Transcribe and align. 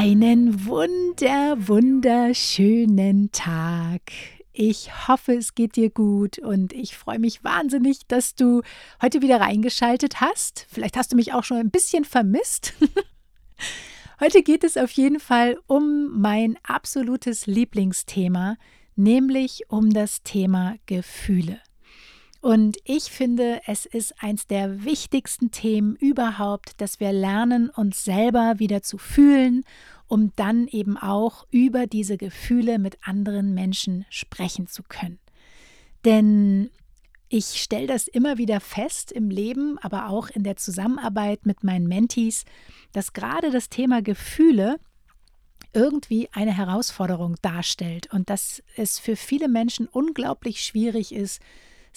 Einen 0.00 0.64
wunder, 0.64 1.56
wunderschönen 1.66 3.32
Tag. 3.32 4.00
Ich 4.52 5.08
hoffe, 5.08 5.32
es 5.32 5.56
geht 5.56 5.74
dir 5.74 5.90
gut 5.90 6.38
und 6.38 6.72
ich 6.72 6.96
freue 6.96 7.18
mich 7.18 7.42
wahnsinnig, 7.42 8.06
dass 8.06 8.36
du 8.36 8.62
heute 9.02 9.22
wieder 9.22 9.40
reingeschaltet 9.40 10.20
hast. 10.20 10.68
Vielleicht 10.70 10.96
hast 10.96 11.10
du 11.10 11.16
mich 11.16 11.32
auch 11.32 11.42
schon 11.42 11.56
ein 11.56 11.72
bisschen 11.72 12.04
vermisst. 12.04 12.74
Heute 14.20 14.44
geht 14.44 14.62
es 14.62 14.76
auf 14.76 14.92
jeden 14.92 15.18
Fall 15.18 15.58
um 15.66 16.20
mein 16.20 16.56
absolutes 16.62 17.48
Lieblingsthema, 17.48 18.56
nämlich 18.94 19.62
um 19.68 19.90
das 19.90 20.22
Thema 20.22 20.76
Gefühle. 20.86 21.60
Und 22.40 22.76
ich 22.84 23.04
finde, 23.04 23.60
es 23.66 23.84
ist 23.84 24.14
eins 24.22 24.46
der 24.46 24.84
wichtigsten 24.84 25.50
Themen 25.50 25.96
überhaupt, 25.96 26.80
dass 26.80 27.00
wir 27.00 27.12
lernen, 27.12 27.68
uns 27.70 28.04
selber 28.04 28.58
wieder 28.58 28.82
zu 28.82 28.96
fühlen, 28.96 29.64
um 30.06 30.32
dann 30.36 30.68
eben 30.68 30.96
auch 30.96 31.46
über 31.50 31.86
diese 31.86 32.16
Gefühle 32.16 32.78
mit 32.78 32.96
anderen 33.02 33.54
Menschen 33.54 34.06
sprechen 34.08 34.68
zu 34.68 34.82
können. 34.84 35.18
Denn 36.04 36.70
ich 37.28 37.60
stelle 37.60 37.88
das 37.88 38.06
immer 38.06 38.38
wieder 38.38 38.60
fest 38.60 39.12
im 39.12 39.30
Leben, 39.30 39.76
aber 39.78 40.08
auch 40.08 40.30
in 40.30 40.44
der 40.44 40.56
Zusammenarbeit 40.56 41.44
mit 41.44 41.64
meinen 41.64 41.88
Mentees, 41.88 42.44
dass 42.92 43.12
gerade 43.12 43.50
das 43.50 43.68
Thema 43.68 44.00
Gefühle 44.00 44.76
irgendwie 45.74 46.28
eine 46.32 46.56
Herausforderung 46.56 47.34
darstellt 47.42 48.12
und 48.12 48.30
dass 48.30 48.62
es 48.76 48.98
für 48.98 49.16
viele 49.16 49.48
Menschen 49.48 49.86
unglaublich 49.86 50.64
schwierig 50.64 51.12
ist, 51.12 51.42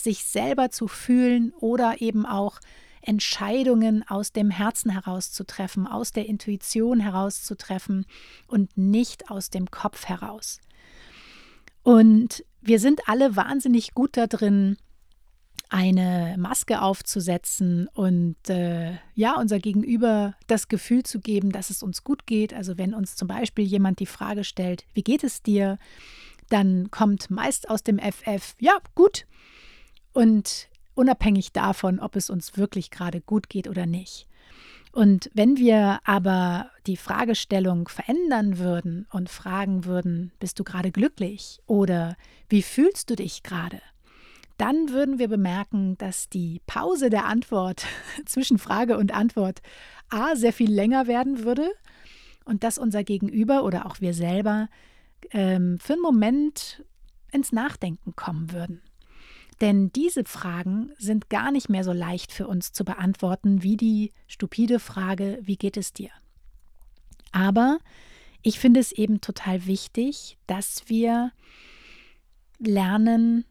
sich 0.03 0.25
selber 0.25 0.69
zu 0.69 0.87
fühlen 0.87 1.53
oder 1.59 2.01
eben 2.01 2.25
auch 2.25 2.59
Entscheidungen 3.01 4.07
aus 4.07 4.31
dem 4.31 4.51
Herzen 4.51 4.91
herauszutreffen, 4.91 5.87
aus 5.87 6.11
der 6.11 6.27
Intuition 6.27 6.99
herauszutreffen 6.99 8.05
und 8.47 8.77
nicht 8.77 9.31
aus 9.31 9.49
dem 9.49 9.71
Kopf 9.71 10.05
heraus. 10.05 10.59
Und 11.83 12.45
wir 12.61 12.79
sind 12.79 13.07
alle 13.07 13.35
wahnsinnig 13.35 13.93
gut 13.93 14.17
da 14.17 14.27
drin, 14.27 14.77
eine 15.69 16.35
Maske 16.37 16.81
aufzusetzen 16.81 17.87
und 17.93 18.35
äh, 18.49 18.97
ja, 19.15 19.39
unser 19.39 19.57
Gegenüber 19.57 20.35
das 20.47 20.67
Gefühl 20.67 21.03
zu 21.03 21.21
geben, 21.21 21.51
dass 21.51 21.69
es 21.69 21.81
uns 21.81 22.03
gut 22.03 22.27
geht. 22.27 22.53
Also 22.53 22.77
wenn 22.77 22.93
uns 22.93 23.15
zum 23.15 23.29
Beispiel 23.29 23.65
jemand 23.65 23.99
die 23.99 24.05
Frage 24.05 24.43
stellt, 24.43 24.83
wie 24.93 25.01
geht 25.01 25.23
es 25.23 25.41
dir, 25.41 25.79
dann 26.49 26.91
kommt 26.91 27.31
meist 27.31 27.69
aus 27.69 27.83
dem 27.83 27.99
FF, 27.99 28.55
ja, 28.59 28.79
gut. 28.95 29.25
Und 30.13 30.69
unabhängig 30.93 31.51
davon, 31.53 31.99
ob 31.99 32.15
es 32.15 32.29
uns 32.29 32.57
wirklich 32.57 32.91
gerade 32.91 33.21
gut 33.21 33.49
geht 33.49 33.67
oder 33.67 33.85
nicht. 33.85 34.27
Und 34.91 35.31
wenn 35.33 35.55
wir 35.55 35.99
aber 36.03 36.69
die 36.85 36.97
Fragestellung 36.97 37.87
verändern 37.87 38.57
würden 38.57 39.07
und 39.11 39.29
fragen 39.29 39.85
würden, 39.85 40.33
bist 40.39 40.59
du 40.59 40.65
gerade 40.65 40.91
glücklich 40.91 41.59
oder 41.65 42.17
wie 42.49 42.61
fühlst 42.61 43.09
du 43.09 43.15
dich 43.15 43.41
gerade? 43.41 43.81
dann 44.61 44.89
würden 44.89 45.17
wir 45.17 45.27
bemerken, 45.27 45.97
dass 45.97 46.29
die 46.29 46.61
Pause 46.67 47.09
der 47.09 47.25
Antwort 47.25 47.83
zwischen 48.27 48.59
Frage 48.59 48.95
und 48.95 49.11
Antwort 49.11 49.59
a 50.09 50.35
sehr 50.35 50.53
viel 50.53 50.71
länger 50.71 51.07
werden 51.07 51.43
würde 51.43 51.71
und 52.45 52.63
dass 52.63 52.77
unser 52.77 53.03
Gegenüber 53.03 53.63
oder 53.63 53.87
auch 53.87 54.01
wir 54.01 54.13
selber 54.13 54.69
ähm, 55.31 55.79
für 55.79 55.93
einen 55.93 56.03
Moment 56.03 56.85
ins 57.31 57.51
Nachdenken 57.51 58.15
kommen 58.15 58.51
würden. 58.51 58.83
Denn 59.61 59.91
diese 59.93 60.23
Fragen 60.25 60.91
sind 60.97 61.29
gar 61.29 61.51
nicht 61.51 61.69
mehr 61.69 61.83
so 61.83 61.93
leicht 61.93 62.31
für 62.31 62.47
uns 62.47 62.73
zu 62.73 62.83
beantworten 62.83 63.61
wie 63.61 63.77
die 63.77 64.11
stupide 64.27 64.79
Frage, 64.79 65.39
wie 65.43 65.55
geht 65.55 65.77
es 65.77 65.93
dir? 65.93 66.09
Aber 67.31 67.77
ich 68.41 68.59
finde 68.59 68.79
es 68.79 68.91
eben 68.91 69.21
total 69.21 69.67
wichtig, 69.67 70.37
dass 70.47 70.83
wir 70.87 71.31
lernen, 72.57 73.45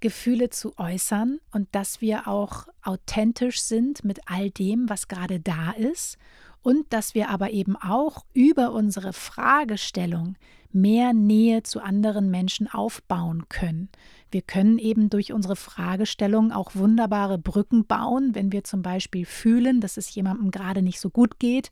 Gefühle 0.00 0.50
zu 0.50 0.76
äußern 0.76 1.40
und 1.52 1.68
dass 1.72 2.02
wir 2.02 2.28
auch 2.28 2.66
authentisch 2.82 3.62
sind 3.62 4.04
mit 4.04 4.20
all 4.26 4.50
dem, 4.50 4.90
was 4.90 5.08
gerade 5.08 5.40
da 5.40 5.70
ist 5.70 6.18
und 6.62 6.92
dass 6.92 7.14
wir 7.14 7.30
aber 7.30 7.50
eben 7.50 7.76
auch 7.76 8.26
über 8.34 8.72
unsere 8.72 9.14
Fragestellung 9.14 10.36
mehr 10.70 11.14
Nähe 11.14 11.62
zu 11.62 11.80
anderen 11.80 12.30
Menschen 12.30 12.68
aufbauen 12.68 13.48
können. 13.48 13.88
Wir 14.36 14.42
können 14.42 14.78
eben 14.78 15.08
durch 15.08 15.32
unsere 15.32 15.56
Fragestellung 15.56 16.52
auch 16.52 16.74
wunderbare 16.74 17.38
Brücken 17.38 17.86
bauen, 17.86 18.34
wenn 18.34 18.52
wir 18.52 18.64
zum 18.64 18.82
Beispiel 18.82 19.24
fühlen, 19.24 19.80
dass 19.80 19.96
es 19.96 20.14
jemandem 20.14 20.50
gerade 20.50 20.82
nicht 20.82 21.00
so 21.00 21.08
gut 21.08 21.38
geht, 21.38 21.70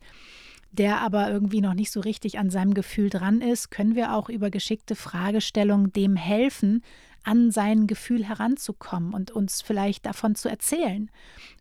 der 0.71 0.99
aber 1.01 1.29
irgendwie 1.29 1.61
noch 1.61 1.75
nicht 1.75 1.91
so 1.91 1.99
richtig 1.99 2.39
an 2.39 2.49
seinem 2.49 2.73
Gefühl 2.73 3.11
dran 3.11 3.41
ist, 3.41 3.69
können 3.69 3.93
wir 3.93 4.15
auch 4.15 4.29
über 4.29 4.49
geschickte 4.49 4.95
Fragestellung 4.95 5.93
dem 5.93 6.15
helfen, 6.15 6.81
an 7.21 7.51
sein 7.51 7.85
Gefühl 7.85 8.25
heranzukommen 8.27 9.13
und 9.13 9.29
uns 9.29 9.61
vielleicht 9.61 10.07
davon 10.07 10.33
zu 10.33 10.49
erzählen, 10.49 11.11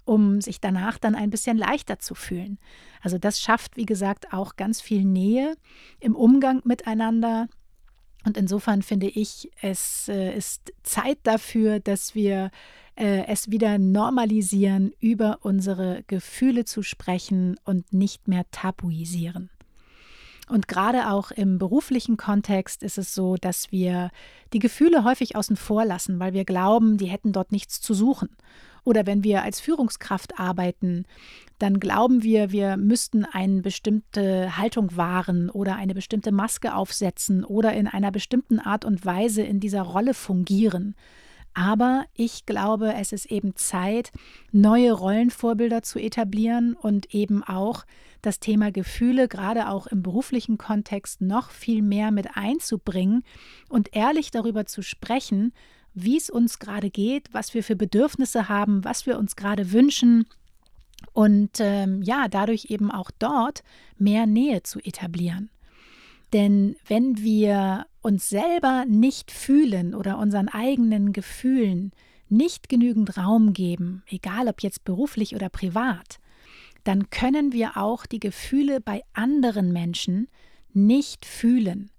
um 0.07 0.41
sich 0.41 0.59
danach 0.59 0.97
dann 0.97 1.15
ein 1.15 1.29
bisschen 1.29 1.59
leichter 1.59 1.99
zu 1.99 2.15
fühlen. 2.15 2.57
Also 3.03 3.19
das 3.19 3.43
schafft, 3.43 3.77
wie 3.77 3.85
gesagt, 3.85 4.33
auch 4.33 4.57
ganz 4.57 4.81
viel 4.81 5.05
Nähe 5.05 5.55
im 6.01 6.17
Umgang 6.17 6.63
miteinander. 6.65 7.49
Und 8.25 8.37
insofern 8.37 8.83
finde 8.83 9.07
ich, 9.07 9.51
es 9.61 10.09
äh, 10.09 10.35
ist 10.37 10.73
Zeit 10.83 11.19
dafür, 11.25 11.81
dass 11.81 12.15
wir 12.15 12.51
äh, 12.97 13.27
es 13.27 13.51
wieder 13.51 13.79
normalisieren, 13.79 14.93
über 15.01 15.39
unsere 15.43 16.05
Gefühle 16.07 16.65
zu 16.65 16.83
sprechen 16.83 17.57
und 17.65 17.93
nicht 17.93 18.29
mehr 18.29 18.45
tabuisieren. 18.51 19.51
Und 20.49 20.69
gerade 20.69 21.11
auch 21.11 21.31
im 21.31 21.59
beruflichen 21.59 22.17
Kontext 22.17 22.83
ist 22.83 22.99
es 22.99 23.15
so, 23.15 23.37
dass 23.37 23.73
wir 23.73 24.11
die 24.53 24.59
Gefühle 24.59 25.05
häufig 25.05 25.37
außen 25.37 25.57
vor 25.57 25.85
lassen, 25.85 26.19
weil 26.19 26.35
wir 26.35 26.45
glauben, 26.45 26.99
die 26.99 27.07
hätten 27.07 27.33
dort 27.33 27.51
nichts 27.51 27.81
zu 27.81 27.95
suchen. 27.95 28.29
Oder 28.85 29.07
wenn 29.07 29.25
wir 29.25 29.43
als 29.43 29.61
Führungskraft 29.61 30.39
arbeiten, 30.39 31.07
dann 31.59 31.81
glauben 31.81 32.23
wir, 32.23 32.53
wir 32.53 32.77
müssten 32.77 33.25
eine 33.25 33.63
bestimmte 33.63 34.57
Haltung 34.59 34.97
wahren 34.97 35.51
oder 35.51 35.77
eine 35.77 35.95
bestimmte 35.95 36.33
Maske 36.33 36.75
aufsetzen 36.75 37.45
oder 37.45 37.73
in 37.73 37.87
einer 37.87 38.11
bestimmten 38.11 38.59
Art 38.59 38.85
und 38.85 39.07
Weise 39.07 39.43
in 39.43 39.61
dieser 39.61 39.83
Rolle 39.83 40.15
fungieren. 40.15 40.95
Aber 41.55 42.05
ich 42.15 42.47
glaube, 42.47 42.95
es 42.95 43.13
ist 43.13 43.27
eben 43.27 43.55
Zeit, 43.55 44.11
neue 44.51 44.93
Rollenvorbilder 44.93 45.83
zu 45.83 46.01
etablieren 46.01 46.75
und 46.75 47.15
eben 47.15 47.45
auch 47.45 47.85
das 48.23 48.41
Thema 48.41 48.73
Gefühle 48.73 49.29
gerade 49.29 49.69
auch 49.69 49.87
im 49.87 50.03
beruflichen 50.03 50.59
Kontext 50.59 51.21
noch 51.21 51.51
viel 51.51 51.83
mehr 51.83 52.11
mit 52.11 52.37
einzubringen 52.37 53.23
und 53.69 53.95
ehrlich 53.95 54.33
darüber 54.33 54.67
zu 54.67 54.83
sprechen, 54.83 55.53
wie 55.95 56.17
es 56.17 56.29
uns 56.29 56.59
gerade 56.59 56.91
geht, 56.91 57.33
was 57.33 57.55
wir 57.55 57.63
für 57.63 57.77
Bedürfnisse 57.77 58.49
haben, 58.49 58.85
was 58.85 59.07
wir 59.07 59.19
uns 59.19 59.37
gerade 59.37 59.73
wünschen 59.73 60.27
und 61.13 61.61
ähm, 61.61 62.03
ja, 62.03 62.29
dadurch 62.29 62.67
eben 62.71 62.91
auch 62.91 63.11
dort 63.19 63.63
mehr 63.99 64.27
Nähe 64.27 64.63
zu 64.63 64.81
etablieren. 64.81 65.51
Denn 66.33 66.77
wenn 66.87 67.19
wir 67.23 67.87
uns 68.03 68.29
selber 68.29 68.85
nicht 68.87 69.31
fühlen 69.31 69.95
oder 69.95 70.19
unseren 70.19 70.49
eigenen 70.49 71.13
Gefühlen 71.13 71.93
nicht 72.29 72.69
genügend 72.69 73.17
Raum 73.17 73.53
geben, 73.53 74.03
egal 74.09 74.49
ob 74.49 74.63
jetzt 74.63 74.85
beruflich 74.85 75.37
oder 75.37 75.49
privat, 75.49 76.19
dann 76.83 77.09
können 77.11 77.53
wir 77.53 77.77
auch 77.77 78.05
die 78.05 78.21
Gefühle 78.21 78.81
bei 78.81 79.03
anderen 79.13 79.73
Menschen 79.73 80.29
nicht 80.73 81.25
fühlen. 81.25 81.91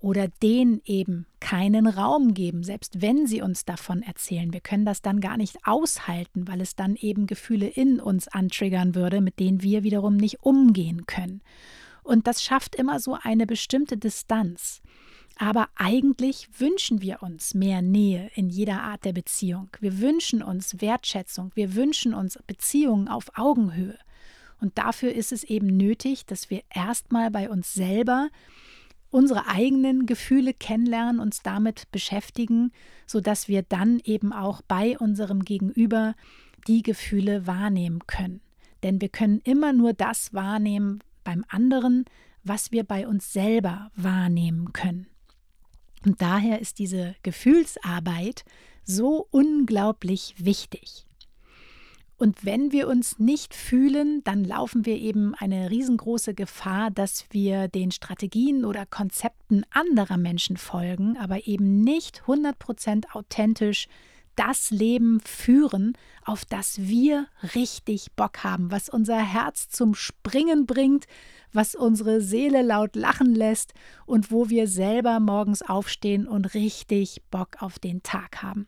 Oder 0.00 0.28
denen 0.42 0.80
eben 0.84 1.26
keinen 1.40 1.86
Raum 1.86 2.34
geben, 2.34 2.62
selbst 2.62 3.02
wenn 3.02 3.26
sie 3.26 3.42
uns 3.42 3.64
davon 3.64 4.02
erzählen. 4.02 4.52
Wir 4.52 4.60
können 4.60 4.84
das 4.84 5.02
dann 5.02 5.20
gar 5.20 5.36
nicht 5.36 5.58
aushalten, 5.64 6.46
weil 6.46 6.60
es 6.60 6.76
dann 6.76 6.94
eben 6.96 7.26
Gefühle 7.26 7.66
in 7.66 8.00
uns 8.00 8.28
antriggern 8.28 8.94
würde, 8.94 9.20
mit 9.20 9.38
denen 9.40 9.62
wir 9.62 9.82
wiederum 9.82 10.16
nicht 10.16 10.42
umgehen 10.42 11.06
können. 11.06 11.40
Und 12.04 12.26
das 12.26 12.42
schafft 12.42 12.74
immer 12.76 13.00
so 13.00 13.18
eine 13.20 13.46
bestimmte 13.46 13.96
Distanz. 13.96 14.80
Aber 15.36 15.68
eigentlich 15.76 16.48
wünschen 16.58 17.00
wir 17.00 17.22
uns 17.22 17.54
mehr 17.54 17.80
Nähe 17.82 18.30
in 18.34 18.48
jeder 18.48 18.82
Art 18.82 19.04
der 19.04 19.12
Beziehung. 19.12 19.68
Wir 19.80 20.00
wünschen 20.00 20.42
uns 20.42 20.80
Wertschätzung. 20.80 21.52
Wir 21.54 21.74
wünschen 21.74 22.14
uns 22.14 22.38
Beziehungen 22.46 23.08
auf 23.08 23.30
Augenhöhe. 23.36 23.98
Und 24.60 24.78
dafür 24.78 25.12
ist 25.12 25.30
es 25.30 25.44
eben 25.44 25.68
nötig, 25.68 26.26
dass 26.26 26.50
wir 26.50 26.62
erstmal 26.74 27.30
bei 27.30 27.48
uns 27.48 27.72
selber 27.72 28.30
unsere 29.10 29.46
eigenen 29.48 30.06
Gefühle 30.06 30.52
kennenlernen, 30.52 31.20
uns 31.20 31.42
damit 31.42 31.90
beschäftigen, 31.90 32.72
sodass 33.06 33.48
wir 33.48 33.62
dann 33.62 34.00
eben 34.04 34.32
auch 34.32 34.62
bei 34.62 34.98
unserem 34.98 35.44
Gegenüber 35.44 36.14
die 36.66 36.82
Gefühle 36.82 37.46
wahrnehmen 37.46 38.06
können. 38.06 38.40
Denn 38.82 39.00
wir 39.00 39.08
können 39.08 39.40
immer 39.44 39.72
nur 39.72 39.92
das 39.92 40.34
wahrnehmen 40.34 41.00
beim 41.24 41.44
anderen, 41.48 42.04
was 42.44 42.70
wir 42.72 42.84
bei 42.84 43.06
uns 43.06 43.32
selber 43.32 43.90
wahrnehmen 43.96 44.72
können. 44.72 45.08
Und 46.06 46.22
daher 46.22 46.60
ist 46.60 46.78
diese 46.78 47.16
Gefühlsarbeit 47.22 48.44
so 48.84 49.26
unglaublich 49.30 50.34
wichtig. 50.38 51.07
Und 52.18 52.44
wenn 52.44 52.72
wir 52.72 52.88
uns 52.88 53.20
nicht 53.20 53.54
fühlen, 53.54 54.22
dann 54.24 54.42
laufen 54.42 54.84
wir 54.84 54.96
eben 54.96 55.36
eine 55.36 55.70
riesengroße 55.70 56.34
Gefahr, 56.34 56.90
dass 56.90 57.26
wir 57.30 57.68
den 57.68 57.92
Strategien 57.92 58.64
oder 58.64 58.86
Konzepten 58.86 59.62
anderer 59.70 60.16
Menschen 60.16 60.56
folgen, 60.56 61.16
aber 61.16 61.46
eben 61.46 61.80
nicht 61.80 62.22
100% 62.26 63.12
authentisch 63.12 63.86
das 64.34 64.70
Leben 64.70 65.20
führen, 65.20 65.94
auf 66.24 66.44
das 66.44 66.78
wir 66.80 67.26
richtig 67.54 68.12
Bock 68.12 68.44
haben, 68.44 68.70
was 68.70 68.88
unser 68.88 69.18
Herz 69.18 69.68
zum 69.68 69.94
Springen 69.94 70.66
bringt, 70.66 71.06
was 71.52 71.74
unsere 71.74 72.20
Seele 72.20 72.62
laut 72.62 72.94
lachen 72.96 73.34
lässt 73.34 73.74
und 74.06 74.30
wo 74.30 74.48
wir 74.48 74.68
selber 74.68 75.18
morgens 75.20 75.62
aufstehen 75.62 76.26
und 76.26 76.54
richtig 76.54 77.22
Bock 77.30 77.62
auf 77.62 77.78
den 77.78 78.02
Tag 78.02 78.42
haben. 78.42 78.66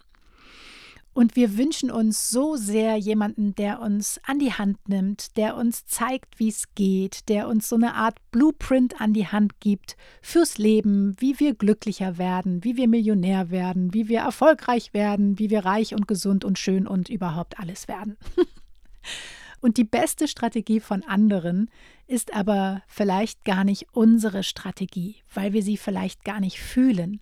Und 1.12 1.35
wir 1.35 1.57
wünschen 1.57 1.91
uns 1.91 2.31
so 2.31 2.55
sehr 2.55 2.97
jemanden, 2.97 3.55
der 3.57 3.81
uns 3.81 4.21
an 4.25 4.39
die 4.39 4.53
Hand 4.53 4.89
nimmt, 4.89 5.37
der 5.37 5.57
uns 5.57 5.85
zeigt, 5.87 6.39
wie 6.39 6.49
es 6.49 6.75
geht, 6.77 7.29
der 7.29 7.49
uns 7.49 7.69
so 7.69 7.75
eine 7.75 7.95
Art 7.95 8.19
Blueprint 8.31 9.01
an 9.01 9.12
die 9.12 9.27
Hand 9.27 9.59
gibt 9.59 9.97
fürs 10.23 10.57
Leben, 10.57 11.17
wie 11.19 11.41
wir 11.41 11.55
glücklicher 11.55 12.17
werden, 12.17 12.62
wie 12.62 12.77
wir 12.77 12.87
Millionär 12.87 13.51
werden, 13.51 13.93
wie 13.93 14.09
wir 14.09 14.21
erfolgreich 14.21 14.95
werden, 14.95 15.39
wie 15.39 15.51
wir 15.51 15.65
reich 15.65 15.95
und 15.95 16.07
gesund 16.07 16.45
und 16.45 16.59
schön 16.59 16.87
und 16.87 17.09
überhaupt 17.09 17.59
alles 17.59 17.89
werden. 17.89 18.17
und 19.61 19.79
die 19.79 19.85
beste 19.85 20.29
Strategie 20.29 20.79
von 20.79 21.03
anderen 21.03 21.71
ist 22.06 22.35
aber 22.35 22.83
vielleicht 22.87 23.45
gar 23.45 23.65
nicht 23.65 23.89
unsere 23.93 24.45
Strategie, 24.45 25.17
weil 25.35 25.53
wir 25.53 25.65
sie 25.65 25.77
vielleicht 25.77 26.25
gar 26.25 26.39
nicht 26.39 26.61
fühlen. 26.61 27.21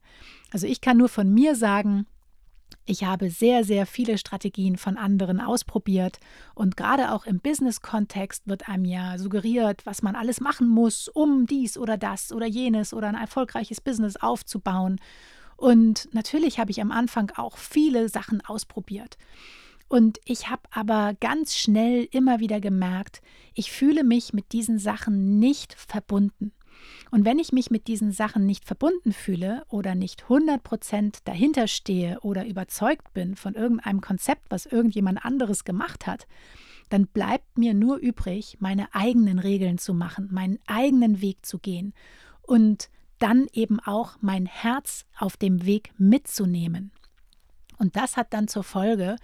Also 0.50 0.66
ich 0.66 0.82
kann 0.82 0.98
nur 0.98 1.08
von 1.08 1.32
mir 1.32 1.56
sagen, 1.56 2.06
ich 2.88 3.04
habe 3.04 3.28
sehr, 3.28 3.64
sehr 3.64 3.84
viele 3.84 4.16
Strategien 4.16 4.78
von 4.78 4.96
anderen 4.96 5.40
ausprobiert 5.40 6.18
und 6.54 6.76
gerade 6.76 7.12
auch 7.12 7.26
im 7.26 7.38
Business-Kontext 7.38 8.48
wird 8.48 8.66
einem 8.66 8.86
ja 8.86 9.18
suggeriert, 9.18 9.84
was 9.84 10.00
man 10.00 10.16
alles 10.16 10.40
machen 10.40 10.68
muss, 10.68 11.08
um 11.08 11.46
dies 11.46 11.76
oder 11.76 11.98
das 11.98 12.32
oder 12.32 12.46
jenes 12.46 12.94
oder 12.94 13.08
ein 13.08 13.14
erfolgreiches 13.14 13.82
Business 13.82 14.16
aufzubauen. 14.16 14.98
Und 15.56 16.08
natürlich 16.14 16.58
habe 16.58 16.70
ich 16.70 16.80
am 16.80 16.90
Anfang 16.90 17.30
auch 17.36 17.58
viele 17.58 18.08
Sachen 18.08 18.40
ausprobiert. 18.40 19.18
Und 19.88 20.18
ich 20.24 20.48
habe 20.48 20.62
aber 20.70 21.14
ganz 21.20 21.56
schnell 21.56 22.08
immer 22.10 22.40
wieder 22.40 22.60
gemerkt, 22.60 23.20
ich 23.54 23.70
fühle 23.70 24.02
mich 24.02 24.32
mit 24.32 24.52
diesen 24.52 24.78
Sachen 24.78 25.38
nicht 25.38 25.74
verbunden. 25.74 26.52
Und 27.10 27.24
wenn 27.24 27.38
ich 27.38 27.52
mich 27.52 27.70
mit 27.70 27.86
diesen 27.86 28.12
Sachen 28.12 28.44
nicht 28.44 28.64
verbunden 28.64 29.12
fühle 29.12 29.64
oder 29.68 29.94
nicht 29.94 30.24
100% 30.24 31.20
dahinter 31.24 31.66
stehe 31.66 32.20
oder 32.20 32.46
überzeugt 32.46 33.12
bin 33.14 33.36
von 33.36 33.54
irgendeinem 33.54 34.00
Konzept, 34.00 34.50
was 34.50 34.66
irgendjemand 34.66 35.24
anderes 35.24 35.64
gemacht 35.64 36.06
hat, 36.06 36.26
dann 36.90 37.06
bleibt 37.06 37.58
mir 37.58 37.74
nur 37.74 37.96
übrig, 37.98 38.56
meine 38.60 38.94
eigenen 38.94 39.38
Regeln 39.38 39.78
zu 39.78 39.94
machen, 39.94 40.28
meinen 40.30 40.58
eigenen 40.66 41.20
Weg 41.20 41.44
zu 41.44 41.58
gehen 41.58 41.92
und 42.42 42.88
dann 43.18 43.46
eben 43.52 43.80
auch 43.80 44.16
mein 44.20 44.46
Herz 44.46 45.04
auf 45.18 45.36
dem 45.36 45.66
Weg 45.66 45.92
mitzunehmen. 45.98 46.92
Und 47.78 47.96
das 47.96 48.16
hat 48.16 48.32
dann 48.32 48.48
zur 48.48 48.64
Folge, 48.64 49.16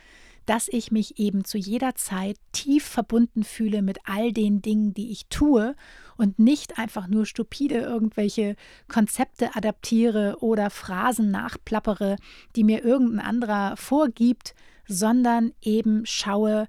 dass 0.46 0.68
ich 0.68 0.90
mich 0.90 1.18
eben 1.18 1.44
zu 1.44 1.58
jeder 1.58 1.94
Zeit 1.94 2.36
tief 2.52 2.84
verbunden 2.84 3.44
fühle 3.44 3.82
mit 3.82 3.98
all 4.04 4.32
den 4.32 4.60
Dingen, 4.60 4.92
die 4.92 5.10
ich 5.10 5.26
tue 5.28 5.74
und 6.16 6.38
nicht 6.38 6.78
einfach 6.78 7.06
nur 7.06 7.26
stupide 7.26 7.76
irgendwelche 7.76 8.56
Konzepte 8.88 9.54
adaptiere 9.54 10.36
oder 10.40 10.70
Phrasen 10.70 11.30
nachplappere, 11.30 12.16
die 12.56 12.64
mir 12.64 12.84
irgendein 12.84 13.24
anderer 13.24 13.76
vorgibt, 13.76 14.54
sondern 14.86 15.52
eben 15.62 16.04
schaue, 16.06 16.66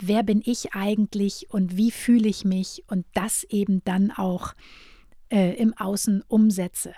wer 0.00 0.22
bin 0.22 0.42
ich 0.44 0.74
eigentlich 0.74 1.46
und 1.50 1.76
wie 1.76 1.90
fühle 1.90 2.28
ich 2.28 2.44
mich 2.44 2.84
und 2.88 3.06
das 3.14 3.44
eben 3.44 3.82
dann 3.84 4.10
auch 4.10 4.54
äh, 5.30 5.54
im 5.54 5.76
Außen 5.76 6.22
umsetze. 6.28 6.92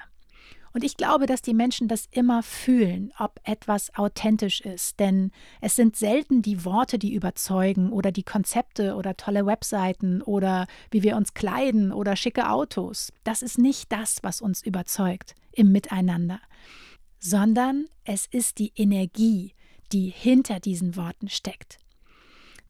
Und 0.72 0.84
ich 0.84 0.96
glaube, 0.96 1.26
dass 1.26 1.42
die 1.42 1.54
Menschen 1.54 1.88
das 1.88 2.06
immer 2.10 2.42
fühlen, 2.42 3.12
ob 3.18 3.40
etwas 3.44 3.94
authentisch 3.94 4.60
ist. 4.60 5.00
Denn 5.00 5.30
es 5.60 5.76
sind 5.76 5.96
selten 5.96 6.42
die 6.42 6.64
Worte, 6.64 6.98
die 6.98 7.14
überzeugen 7.14 7.90
oder 7.90 8.12
die 8.12 8.22
Konzepte 8.22 8.94
oder 8.94 9.16
tolle 9.16 9.46
Webseiten 9.46 10.22
oder 10.22 10.66
wie 10.90 11.02
wir 11.02 11.16
uns 11.16 11.34
kleiden 11.34 11.92
oder 11.92 12.16
schicke 12.16 12.50
Autos. 12.50 13.12
Das 13.24 13.42
ist 13.42 13.58
nicht 13.58 13.90
das, 13.90 14.18
was 14.22 14.40
uns 14.40 14.62
überzeugt 14.62 15.34
im 15.52 15.72
Miteinander, 15.72 16.40
sondern 17.18 17.86
es 18.04 18.26
ist 18.26 18.58
die 18.58 18.72
Energie, 18.76 19.54
die 19.92 20.08
hinter 20.08 20.60
diesen 20.60 20.96
Worten 20.96 21.28
steckt. 21.28 21.78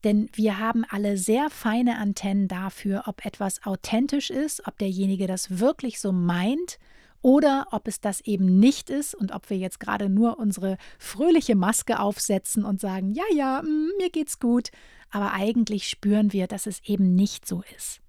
Denn 0.03 0.29
wir 0.33 0.59
haben 0.59 0.85
alle 0.89 1.17
sehr 1.17 1.49
feine 1.49 1.97
Antennen 1.97 2.47
dafür, 2.47 3.03
ob 3.07 3.25
etwas 3.25 3.65
authentisch 3.65 4.29
ist, 4.29 4.65
ob 4.65 4.77
derjenige 4.77 5.27
das 5.27 5.59
wirklich 5.59 5.99
so 5.99 6.11
meint 6.11 6.79
oder 7.21 7.67
ob 7.71 7.87
es 7.87 7.99
das 7.99 8.21
eben 8.21 8.59
nicht 8.59 8.89
ist 8.89 9.13
und 9.13 9.31
ob 9.33 9.49
wir 9.49 9.57
jetzt 9.57 9.79
gerade 9.79 10.09
nur 10.09 10.39
unsere 10.39 10.77
fröhliche 10.97 11.55
Maske 11.55 11.99
aufsetzen 11.99 12.63
und 12.63 12.79
sagen, 12.79 13.13
ja, 13.13 13.23
ja, 13.33 13.61
mm, 13.61 13.97
mir 13.97 14.09
geht's 14.09 14.39
gut, 14.39 14.69
aber 15.09 15.33
eigentlich 15.33 15.89
spüren 15.89 16.33
wir, 16.33 16.47
dass 16.47 16.65
es 16.65 16.81
eben 16.85 17.15
nicht 17.15 17.47
so 17.47 17.63
ist. 17.75 18.01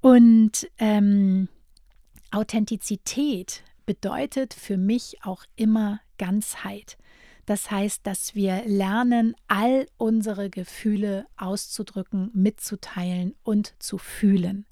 Und 0.00 0.68
ähm, 0.78 1.48
Authentizität 2.30 3.62
bedeutet 3.86 4.52
für 4.52 4.76
mich 4.76 5.18
auch 5.22 5.44
immer 5.56 6.00
Ganzheit. 6.18 6.98
Das 7.46 7.70
heißt, 7.70 8.06
dass 8.06 8.34
wir 8.34 8.64
lernen, 8.66 9.34
all 9.48 9.86
unsere 9.96 10.48
Gefühle 10.48 11.26
auszudrücken, 11.36 12.30
mitzuteilen 12.32 13.34
und 13.42 13.74
zu 13.78 13.98
fühlen. 13.98 14.66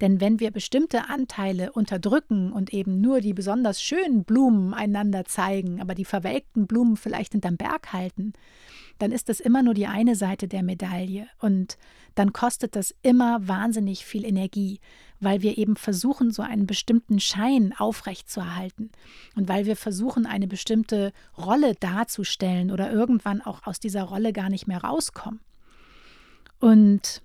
Denn 0.00 0.20
wenn 0.20 0.40
wir 0.40 0.50
bestimmte 0.50 1.08
Anteile 1.08 1.72
unterdrücken 1.72 2.52
und 2.52 2.72
eben 2.72 3.00
nur 3.00 3.20
die 3.20 3.32
besonders 3.32 3.82
schönen 3.82 4.24
Blumen 4.24 4.74
einander 4.74 5.24
zeigen, 5.24 5.80
aber 5.80 5.94
die 5.94 6.04
verwelkten 6.04 6.66
Blumen 6.66 6.96
vielleicht 6.96 7.32
hinterm 7.32 7.56
Berg 7.56 7.92
halten, 7.92 8.34
dann 8.98 9.12
ist 9.12 9.28
das 9.28 9.40
immer 9.40 9.62
nur 9.62 9.74
die 9.74 9.86
eine 9.86 10.14
Seite 10.14 10.48
der 10.48 10.62
Medaille. 10.62 11.26
Und 11.40 11.76
dann 12.14 12.32
kostet 12.32 12.76
das 12.76 12.94
immer 13.02 13.46
wahnsinnig 13.46 14.04
viel 14.04 14.24
Energie, 14.24 14.80
weil 15.20 15.42
wir 15.42 15.58
eben 15.58 15.76
versuchen, 15.76 16.30
so 16.30 16.42
einen 16.42 16.66
bestimmten 16.66 17.20
Schein 17.20 17.74
aufrechtzuerhalten 17.76 18.90
und 19.34 19.48
weil 19.48 19.66
wir 19.66 19.76
versuchen, 19.76 20.26
eine 20.26 20.46
bestimmte 20.46 21.12
Rolle 21.36 21.74
darzustellen 21.74 22.70
oder 22.70 22.90
irgendwann 22.90 23.40
auch 23.42 23.66
aus 23.66 23.80
dieser 23.80 24.04
Rolle 24.04 24.32
gar 24.32 24.50
nicht 24.50 24.66
mehr 24.66 24.82
rauskommen. 24.82 25.40
Und 26.58 27.22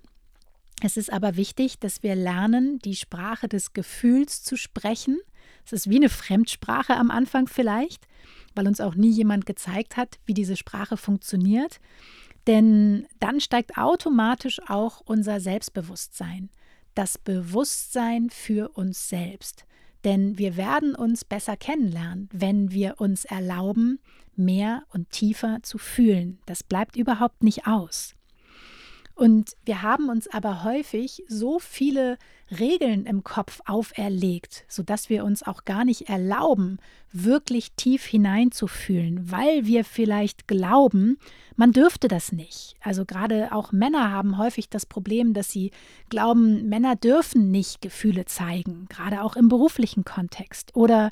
es 0.84 0.96
ist 0.96 1.12
aber 1.12 1.36
wichtig, 1.36 1.78
dass 1.78 2.02
wir 2.02 2.16
lernen, 2.16 2.80
die 2.80 2.96
Sprache 2.96 3.48
des 3.48 3.72
Gefühls 3.72 4.42
zu 4.42 4.56
sprechen. 4.56 5.20
Es 5.64 5.72
ist 5.72 5.88
wie 5.88 5.96
eine 5.96 6.08
Fremdsprache 6.08 6.96
am 6.96 7.12
Anfang 7.12 7.46
vielleicht, 7.46 8.08
weil 8.56 8.66
uns 8.66 8.80
auch 8.80 8.96
nie 8.96 9.10
jemand 9.10 9.46
gezeigt 9.46 9.96
hat, 9.96 10.18
wie 10.26 10.34
diese 10.34 10.56
Sprache 10.56 10.96
funktioniert. 10.96 11.78
Denn 12.48 13.06
dann 13.20 13.40
steigt 13.40 13.78
automatisch 13.78 14.60
auch 14.66 15.00
unser 15.04 15.38
Selbstbewusstsein, 15.38 16.50
das 16.96 17.16
Bewusstsein 17.16 18.28
für 18.30 18.70
uns 18.70 19.08
selbst. 19.08 19.64
Denn 20.02 20.36
wir 20.36 20.56
werden 20.56 20.96
uns 20.96 21.24
besser 21.24 21.56
kennenlernen, 21.56 22.28
wenn 22.32 22.72
wir 22.72 23.00
uns 23.00 23.24
erlauben, 23.24 24.00
mehr 24.34 24.82
und 24.92 25.10
tiefer 25.10 25.60
zu 25.62 25.78
fühlen. 25.78 26.40
Das 26.46 26.64
bleibt 26.64 26.96
überhaupt 26.96 27.44
nicht 27.44 27.68
aus. 27.68 28.16
Und 29.14 29.56
wir 29.64 29.82
haben 29.82 30.08
uns 30.08 30.26
aber 30.28 30.64
häufig 30.64 31.22
so 31.28 31.58
viele 31.58 32.18
Regeln 32.58 33.04
im 33.04 33.24
Kopf 33.24 33.60
auferlegt, 33.66 34.64
sodass 34.68 35.10
wir 35.10 35.24
uns 35.24 35.42
auch 35.42 35.64
gar 35.64 35.84
nicht 35.84 36.08
erlauben, 36.08 36.78
wirklich 37.12 37.72
tief 37.72 38.04
hineinzufühlen, 38.04 39.30
weil 39.30 39.66
wir 39.66 39.84
vielleicht 39.84 40.48
glauben, 40.48 41.18
man 41.56 41.72
dürfte 41.72 42.08
das 42.08 42.32
nicht. 42.32 42.74
Also 42.80 43.04
gerade 43.04 43.52
auch 43.52 43.72
Männer 43.72 44.10
haben 44.10 44.38
häufig 44.38 44.70
das 44.70 44.86
Problem, 44.86 45.34
dass 45.34 45.50
sie 45.50 45.70
glauben, 46.08 46.68
Männer 46.68 46.96
dürfen 46.96 47.50
nicht 47.50 47.82
Gefühle 47.82 48.24
zeigen, 48.24 48.86
gerade 48.88 49.22
auch 49.22 49.36
im 49.36 49.48
beruflichen 49.48 50.04
Kontext. 50.04 50.74
Oder 50.74 51.10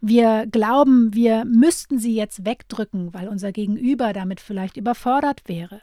wir 0.00 0.46
glauben, 0.46 1.12
wir 1.12 1.44
müssten 1.44 1.98
sie 1.98 2.14
jetzt 2.14 2.44
wegdrücken, 2.44 3.12
weil 3.12 3.28
unser 3.28 3.52
Gegenüber 3.52 4.12
damit 4.12 4.40
vielleicht 4.40 4.76
überfordert 4.76 5.42
wäre. 5.46 5.82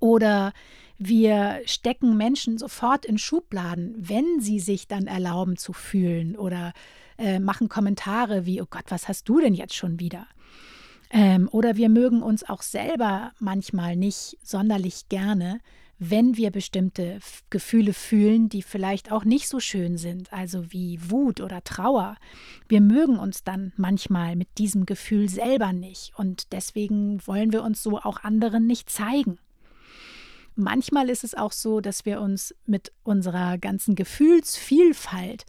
Oder 0.00 0.52
wir 0.98 1.60
stecken 1.64 2.16
Menschen 2.16 2.58
sofort 2.58 3.06
in 3.06 3.16
Schubladen, 3.16 3.94
wenn 3.96 4.40
sie 4.40 4.58
sich 4.58 4.88
dann 4.88 5.06
erlauben 5.06 5.56
zu 5.56 5.72
fühlen 5.72 6.36
oder 6.36 6.72
äh, 7.16 7.38
machen 7.38 7.68
Kommentare 7.68 8.44
wie, 8.44 8.60
oh 8.60 8.66
Gott, 8.68 8.84
was 8.88 9.08
hast 9.08 9.28
du 9.28 9.40
denn 9.40 9.54
jetzt 9.54 9.74
schon 9.74 10.00
wieder? 10.00 10.26
Ähm, 11.10 11.48
oder 11.52 11.76
wir 11.76 11.88
mögen 11.88 12.22
uns 12.22 12.48
auch 12.48 12.62
selber 12.62 13.32
manchmal 13.38 13.96
nicht 13.96 14.36
sonderlich 14.42 15.08
gerne, 15.08 15.60
wenn 15.98 16.36
wir 16.36 16.50
bestimmte 16.50 17.20
Gefühle 17.50 17.92
fühlen, 17.92 18.48
die 18.48 18.62
vielleicht 18.62 19.12
auch 19.12 19.24
nicht 19.24 19.48
so 19.48 19.60
schön 19.60 19.98
sind, 19.98 20.32
also 20.32 20.72
wie 20.72 20.98
Wut 21.10 21.40
oder 21.40 21.62
Trauer. 21.62 22.16
Wir 22.68 22.80
mögen 22.80 23.18
uns 23.18 23.44
dann 23.44 23.72
manchmal 23.76 24.34
mit 24.34 24.48
diesem 24.58 24.86
Gefühl 24.86 25.28
selber 25.28 25.72
nicht 25.72 26.12
und 26.16 26.52
deswegen 26.52 27.26
wollen 27.26 27.52
wir 27.52 27.62
uns 27.62 27.82
so 27.82 27.98
auch 27.98 28.22
anderen 28.22 28.66
nicht 28.66 28.88
zeigen. 28.88 29.38
Manchmal 30.56 31.08
ist 31.08 31.24
es 31.24 31.34
auch 31.34 31.52
so, 31.52 31.80
dass 31.80 32.04
wir 32.04 32.20
uns 32.20 32.54
mit 32.66 32.92
unserer 33.02 33.58
ganzen 33.58 33.94
Gefühlsvielfalt 33.94 35.44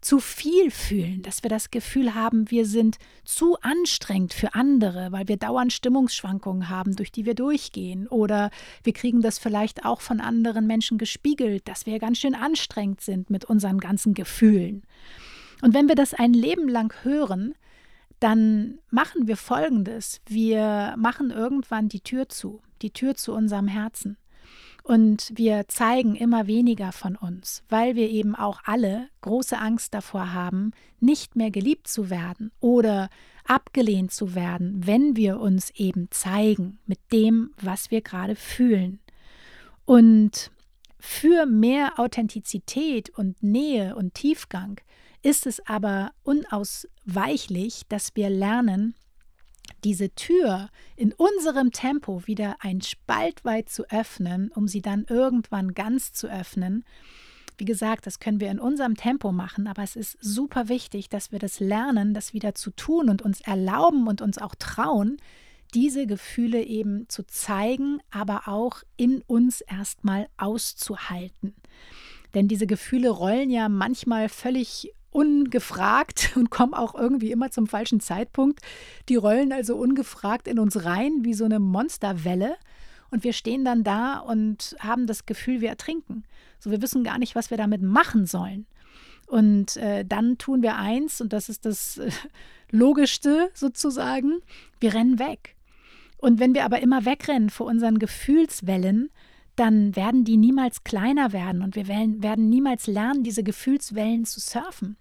zu 0.00 0.20
viel 0.20 0.70
fühlen, 0.70 1.22
dass 1.22 1.42
wir 1.42 1.50
das 1.50 1.70
Gefühl 1.70 2.14
haben, 2.14 2.50
wir 2.50 2.64
sind 2.64 2.96
zu 3.24 3.56
anstrengend 3.60 4.34
für 4.34 4.54
andere, 4.54 5.10
weil 5.10 5.26
wir 5.26 5.36
dauernd 5.36 5.72
Stimmungsschwankungen 5.72 6.68
haben, 6.68 6.94
durch 6.94 7.10
die 7.10 7.26
wir 7.26 7.34
durchgehen. 7.34 8.06
Oder 8.06 8.50
wir 8.84 8.92
kriegen 8.92 9.20
das 9.20 9.38
vielleicht 9.38 9.84
auch 9.84 10.00
von 10.00 10.20
anderen 10.20 10.66
Menschen 10.66 10.96
gespiegelt, 10.96 11.66
dass 11.66 11.86
wir 11.86 11.98
ganz 11.98 12.18
schön 12.18 12.36
anstrengend 12.36 13.00
sind 13.00 13.30
mit 13.30 13.46
unseren 13.46 13.78
ganzen 13.78 14.14
Gefühlen. 14.14 14.82
Und 15.62 15.74
wenn 15.74 15.88
wir 15.88 15.96
das 15.96 16.14
ein 16.14 16.32
Leben 16.32 16.68
lang 16.68 16.94
hören, 17.02 17.54
dann 18.20 18.78
machen 18.90 19.26
wir 19.26 19.36
Folgendes. 19.36 20.20
Wir 20.26 20.94
machen 20.96 21.30
irgendwann 21.30 21.88
die 21.88 22.00
Tür 22.00 22.28
zu, 22.28 22.62
die 22.82 22.92
Tür 22.92 23.14
zu 23.14 23.32
unserem 23.32 23.66
Herzen. 23.66 24.16
Und 24.86 25.32
wir 25.34 25.66
zeigen 25.66 26.14
immer 26.14 26.46
weniger 26.46 26.92
von 26.92 27.16
uns, 27.16 27.64
weil 27.68 27.96
wir 27.96 28.08
eben 28.08 28.36
auch 28.36 28.60
alle 28.66 29.08
große 29.20 29.58
Angst 29.58 29.94
davor 29.94 30.32
haben, 30.32 30.70
nicht 31.00 31.34
mehr 31.34 31.50
geliebt 31.50 31.88
zu 31.88 32.08
werden 32.08 32.52
oder 32.60 33.08
abgelehnt 33.44 34.12
zu 34.12 34.36
werden, 34.36 34.86
wenn 34.86 35.16
wir 35.16 35.40
uns 35.40 35.70
eben 35.70 36.06
zeigen 36.12 36.78
mit 36.86 37.00
dem, 37.12 37.50
was 37.60 37.90
wir 37.90 38.00
gerade 38.00 38.36
fühlen. 38.36 39.00
Und 39.86 40.52
für 41.00 41.46
mehr 41.46 41.98
Authentizität 41.98 43.10
und 43.10 43.42
Nähe 43.42 43.96
und 43.96 44.14
Tiefgang 44.14 44.80
ist 45.20 45.48
es 45.48 45.66
aber 45.66 46.12
unausweichlich, 46.22 47.82
dass 47.88 48.14
wir 48.14 48.30
lernen, 48.30 48.94
diese 49.84 50.10
Tür 50.14 50.70
in 50.96 51.12
unserem 51.12 51.70
Tempo 51.70 52.26
wieder 52.26 52.56
ein 52.60 52.80
Spalt 52.80 53.44
weit 53.44 53.68
zu 53.68 53.88
öffnen, 53.90 54.50
um 54.54 54.68
sie 54.68 54.82
dann 54.82 55.04
irgendwann 55.08 55.74
ganz 55.74 56.12
zu 56.12 56.28
öffnen. 56.28 56.84
Wie 57.58 57.64
gesagt, 57.64 58.06
das 58.06 58.18
können 58.18 58.40
wir 58.40 58.50
in 58.50 58.58
unserem 58.58 58.96
Tempo 58.96 59.32
machen, 59.32 59.66
aber 59.66 59.82
es 59.82 59.96
ist 59.96 60.18
super 60.20 60.68
wichtig, 60.68 61.08
dass 61.08 61.32
wir 61.32 61.38
das 61.38 61.58
lernen, 61.60 62.12
das 62.12 62.34
wieder 62.34 62.54
zu 62.54 62.70
tun 62.70 63.08
und 63.08 63.22
uns 63.22 63.40
erlauben 63.40 64.08
und 64.08 64.20
uns 64.20 64.38
auch 64.38 64.54
trauen, 64.54 65.16
diese 65.74 66.06
Gefühle 66.06 66.62
eben 66.62 67.08
zu 67.08 67.26
zeigen, 67.26 68.00
aber 68.10 68.46
auch 68.46 68.82
in 68.96 69.22
uns 69.22 69.62
erstmal 69.62 70.28
auszuhalten. 70.36 71.54
Denn 72.34 72.48
diese 72.48 72.66
Gefühle 72.66 73.08
rollen 73.08 73.50
ja 73.50 73.68
manchmal 73.68 74.28
völlig 74.28 74.92
ungefragt 75.16 76.32
und 76.36 76.50
kommen 76.50 76.74
auch 76.74 76.94
irgendwie 76.94 77.32
immer 77.32 77.50
zum 77.50 77.66
falschen 77.66 78.00
Zeitpunkt. 78.00 78.60
Die 79.08 79.16
rollen 79.16 79.52
also 79.52 79.76
ungefragt 79.76 80.46
in 80.46 80.58
uns 80.58 80.84
rein 80.84 81.24
wie 81.24 81.34
so 81.34 81.46
eine 81.46 81.58
Monsterwelle. 81.58 82.56
Und 83.10 83.24
wir 83.24 83.32
stehen 83.32 83.64
dann 83.64 83.82
da 83.82 84.18
und 84.18 84.76
haben 84.80 85.06
das 85.06 85.26
Gefühl, 85.26 85.60
wir 85.60 85.70
ertrinken. 85.70 86.24
So, 86.58 86.70
wir 86.70 86.82
wissen 86.82 87.02
gar 87.02 87.18
nicht, 87.18 87.34
was 87.34 87.50
wir 87.50 87.56
damit 87.56 87.80
machen 87.80 88.26
sollen. 88.26 88.66
Und 89.26 89.76
äh, 89.76 90.04
dann 90.04 90.38
tun 90.38 90.62
wir 90.62 90.76
eins, 90.76 91.20
und 91.20 91.32
das 91.32 91.48
ist 91.48 91.64
das 91.64 91.98
äh, 91.98 92.10
Logischste 92.70 93.50
sozusagen, 93.54 94.40
wir 94.80 94.94
rennen 94.94 95.18
weg. 95.18 95.56
Und 96.18 96.40
wenn 96.40 96.54
wir 96.54 96.64
aber 96.64 96.80
immer 96.80 97.04
wegrennen 97.04 97.50
vor 97.50 97.66
unseren 97.66 97.98
Gefühlswellen, 97.98 99.10
dann 99.54 99.96
werden 99.96 100.24
die 100.24 100.36
niemals 100.36 100.84
kleiner 100.84 101.32
werden 101.32 101.62
und 101.62 101.76
wir 101.76 101.88
werden 101.88 102.50
niemals 102.50 102.86
lernen, 102.86 103.22
diese 103.22 103.42
Gefühlswellen 103.42 104.26
zu 104.26 104.40
surfen. 104.40 104.96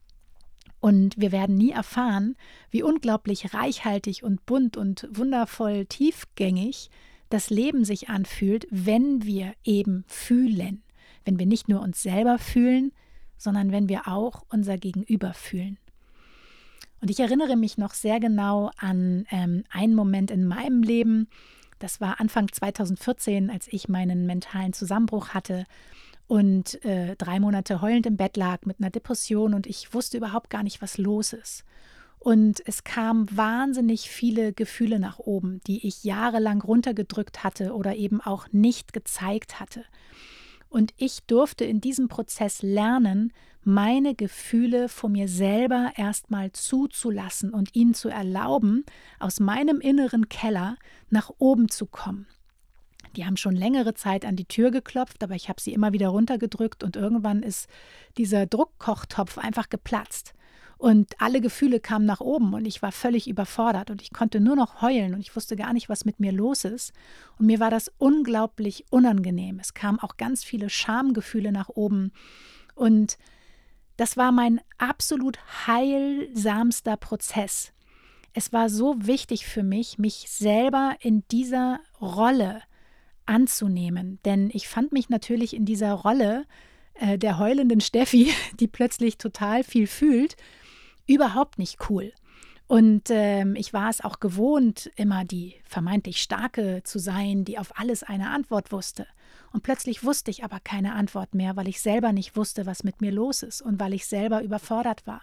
Und 0.85 1.19
wir 1.19 1.31
werden 1.31 1.57
nie 1.57 1.71
erfahren, 1.71 2.35
wie 2.69 2.83
unglaublich 2.83 3.55
reichhaltig 3.55 4.21
und 4.21 4.45
bunt 4.45 4.77
und 4.77 5.07
wundervoll 5.09 5.87
tiefgängig 5.87 6.91
das 7.29 7.49
Leben 7.49 7.85
sich 7.85 8.09
anfühlt, 8.09 8.67
wenn 8.69 9.23
wir 9.23 9.55
eben 9.63 10.03
fühlen. 10.05 10.83
Wenn 11.23 11.39
wir 11.39 11.47
nicht 11.47 11.69
nur 11.69 11.81
uns 11.81 12.03
selber 12.03 12.37
fühlen, 12.37 12.91
sondern 13.35 13.71
wenn 13.71 13.89
wir 13.89 14.07
auch 14.07 14.45
unser 14.49 14.77
Gegenüber 14.77 15.33
fühlen. 15.33 15.79
Und 17.01 17.09
ich 17.09 17.19
erinnere 17.19 17.55
mich 17.55 17.79
noch 17.79 17.95
sehr 17.95 18.19
genau 18.19 18.69
an 18.77 19.25
ähm, 19.31 19.63
einen 19.71 19.95
Moment 19.95 20.29
in 20.29 20.45
meinem 20.45 20.83
Leben. 20.83 21.29
Das 21.79 21.99
war 21.99 22.19
Anfang 22.19 22.51
2014, 22.51 23.49
als 23.49 23.67
ich 23.71 23.89
meinen 23.89 24.27
mentalen 24.27 24.73
Zusammenbruch 24.73 25.29
hatte 25.29 25.65
und 26.27 26.83
äh, 26.83 27.15
drei 27.15 27.39
Monate 27.39 27.81
heulend 27.81 28.05
im 28.05 28.17
Bett 28.17 28.37
lag 28.37 28.65
mit 28.65 28.79
einer 28.79 28.89
Depression 28.89 29.53
und 29.53 29.67
ich 29.67 29.93
wusste 29.93 30.17
überhaupt 30.17 30.49
gar 30.49 30.63
nicht, 30.63 30.81
was 30.81 30.97
los 30.97 31.33
ist. 31.33 31.63
Und 32.17 32.63
es 32.65 32.83
kamen 32.83 33.27
wahnsinnig 33.37 34.09
viele 34.09 34.51
Gefühle 34.51 34.99
nach 34.99 35.19
oben, 35.19 35.61
die 35.67 35.85
ich 35.85 36.03
jahrelang 36.03 36.61
runtergedrückt 36.61 37.43
hatte 37.43 37.73
oder 37.75 37.95
eben 37.95 38.19
auch 38.19 38.47
nicht 38.51 38.93
gezeigt 38.93 39.59
hatte. 39.59 39.85
Und 40.67 40.93
ich 40.97 41.23
durfte 41.27 41.65
in 41.65 41.81
diesem 41.81 42.07
Prozess 42.07 42.63
lernen, 42.63 43.31
meine 43.63 44.15
Gefühle 44.15 44.89
vor 44.89 45.09
mir 45.09 45.27
selber 45.27 45.91
erstmal 45.95 46.51
zuzulassen 46.51 47.51
und 47.51 47.75
ihnen 47.75 47.93
zu 47.93 48.09
erlauben, 48.09 48.85
aus 49.19 49.39
meinem 49.39 49.79
inneren 49.79 50.27
Keller 50.27 50.77
nach 51.09 51.31
oben 51.37 51.69
zu 51.69 51.85
kommen. 51.85 52.27
Die 53.15 53.25
haben 53.25 53.37
schon 53.37 53.55
längere 53.55 53.93
Zeit 53.93 54.25
an 54.25 54.35
die 54.35 54.45
Tür 54.45 54.71
geklopft, 54.71 55.23
aber 55.23 55.35
ich 55.35 55.49
habe 55.49 55.61
sie 55.61 55.73
immer 55.73 55.93
wieder 55.93 56.09
runtergedrückt 56.09 56.83
und 56.83 56.95
irgendwann 56.95 57.43
ist 57.43 57.67
dieser 58.17 58.45
Druckkochtopf 58.45 59.37
einfach 59.37 59.69
geplatzt. 59.69 60.33
Und 60.77 61.21
alle 61.21 61.39
Gefühle 61.39 61.79
kamen 61.79 62.05
nach 62.05 62.19
oben 62.19 62.53
und 62.53 62.65
ich 62.65 62.81
war 62.81 62.91
völlig 62.91 63.29
überfordert 63.29 63.89
und 63.89 64.01
ich 64.01 64.11
konnte 64.11 64.41
nur 64.41 64.57
noch 64.57 64.81
heulen 64.81 65.13
und 65.13 65.21
ich 65.21 65.35
wusste 65.35 65.55
gar 65.55 65.71
nicht, 65.71 65.87
was 65.87 66.03
mit 66.03 66.19
mir 66.19 66.33
los 66.33 66.65
ist. 66.65 66.91
Und 67.39 67.45
mir 67.45 67.59
war 67.61 67.71
das 67.71 67.91
unglaublich 67.97 68.85
unangenehm. 68.89 69.59
Es 69.59 69.73
kamen 69.73 69.99
auch 69.99 70.17
ganz 70.17 70.43
viele 70.43 70.69
Schamgefühle 70.69 71.53
nach 71.53 71.69
oben. 71.69 72.11
Und 72.75 73.17
das 73.95 74.17
war 74.17 74.33
mein 74.33 74.59
absolut 74.77 75.39
heilsamster 75.65 76.97
Prozess. 76.97 77.71
Es 78.33 78.51
war 78.51 78.69
so 78.69 78.95
wichtig 78.99 79.45
für 79.45 79.63
mich, 79.63 79.97
mich 79.97 80.25
selber 80.29 80.97
in 80.99 81.23
dieser 81.31 81.79
Rolle 82.01 82.61
anzunehmen. 83.25 84.19
Denn 84.25 84.49
ich 84.53 84.67
fand 84.67 84.91
mich 84.91 85.09
natürlich 85.09 85.55
in 85.55 85.65
dieser 85.65 85.93
Rolle 85.93 86.45
äh, 86.95 87.17
der 87.17 87.39
heulenden 87.39 87.81
Steffi, 87.81 88.31
die 88.59 88.67
plötzlich 88.67 89.17
total 89.17 89.63
viel 89.63 89.87
fühlt, 89.87 90.35
überhaupt 91.07 91.59
nicht 91.59 91.89
cool. 91.89 92.11
Und 92.67 93.09
ähm, 93.11 93.55
ich 93.55 93.73
war 93.73 93.89
es 93.89 94.01
auch 94.01 94.19
gewohnt, 94.19 94.89
immer 94.95 95.23
die 95.23 95.55
vermeintlich 95.65 96.19
starke 96.19 96.81
zu 96.83 96.97
sein, 96.97 97.45
die 97.45 97.59
auf 97.59 97.77
alles 97.79 98.01
eine 98.01 98.31
Antwort 98.31 98.71
wusste. 98.71 99.05
Und 99.51 99.61
plötzlich 99.61 100.03
wusste 100.03 100.31
ich 100.31 100.43
aber 100.43 100.59
keine 100.59 100.93
Antwort 100.93 101.35
mehr, 101.35 101.55
weil 101.55 101.67
ich 101.67 101.79
selber 101.79 102.11
nicht 102.11 102.35
wusste, 102.35 102.65
was 102.65 102.83
mit 102.83 103.01
mir 103.01 103.11
los 103.11 103.43
ist 103.43 103.61
und 103.61 103.79
weil 103.79 103.93
ich 103.93 104.07
selber 104.07 104.41
überfordert 104.41 105.05
war. 105.05 105.21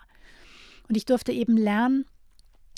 Und 0.89 0.97
ich 0.97 1.05
durfte 1.05 1.33
eben 1.33 1.57
lernen, 1.57 2.07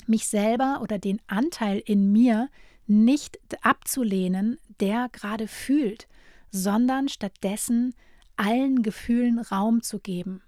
mich 0.07 0.27
selber 0.27 0.79
oder 0.81 0.97
den 0.97 1.21
Anteil 1.27 1.81
in 1.85 2.11
mir 2.11 2.49
nicht 2.87 3.39
abzulehnen, 3.61 4.59
der 4.79 5.09
gerade 5.11 5.47
fühlt, 5.47 6.07
sondern 6.51 7.09
stattdessen 7.09 7.95
allen 8.35 8.83
Gefühlen 8.83 9.39
Raum 9.39 9.81
zu 9.81 9.99
geben 9.99 10.41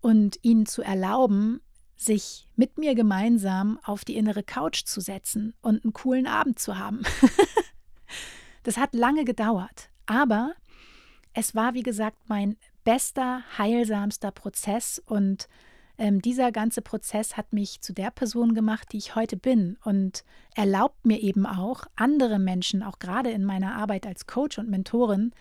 und 0.00 0.38
ihnen 0.42 0.66
zu 0.66 0.82
erlauben, 0.82 1.60
sich 1.96 2.48
mit 2.56 2.76
mir 2.76 2.94
gemeinsam 2.94 3.78
auf 3.84 4.04
die 4.04 4.16
innere 4.16 4.42
Couch 4.42 4.84
zu 4.84 5.00
setzen 5.00 5.54
und 5.62 5.84
einen 5.84 5.92
coolen 5.92 6.26
Abend 6.26 6.58
zu 6.58 6.78
haben. 6.78 7.02
das 8.62 8.76
hat 8.76 8.94
lange 8.94 9.24
gedauert, 9.24 9.90
Aber 10.06 10.54
es 11.32 11.54
war, 11.54 11.74
wie 11.74 11.82
gesagt, 11.82 12.18
mein 12.28 12.56
bester, 12.84 13.42
heilsamster 13.58 14.30
Prozess 14.30 15.02
und 15.04 15.48
ähm, 15.98 16.20
dieser 16.20 16.52
ganze 16.52 16.82
Prozess 16.82 17.36
hat 17.36 17.52
mich 17.52 17.80
zu 17.80 17.92
der 17.92 18.10
Person 18.10 18.54
gemacht, 18.54 18.88
die 18.92 18.98
ich 18.98 19.14
heute 19.14 19.36
bin 19.36 19.76
und 19.84 20.24
erlaubt 20.54 21.04
mir 21.06 21.20
eben 21.20 21.46
auch, 21.46 21.84
andere 21.96 22.38
Menschen, 22.38 22.82
auch 22.82 22.98
gerade 22.98 23.30
in 23.30 23.44
meiner 23.44 23.76
Arbeit 23.76 24.06
als 24.06 24.26
Coach 24.26 24.58
und 24.58 24.68
Mentorin, 24.68 25.32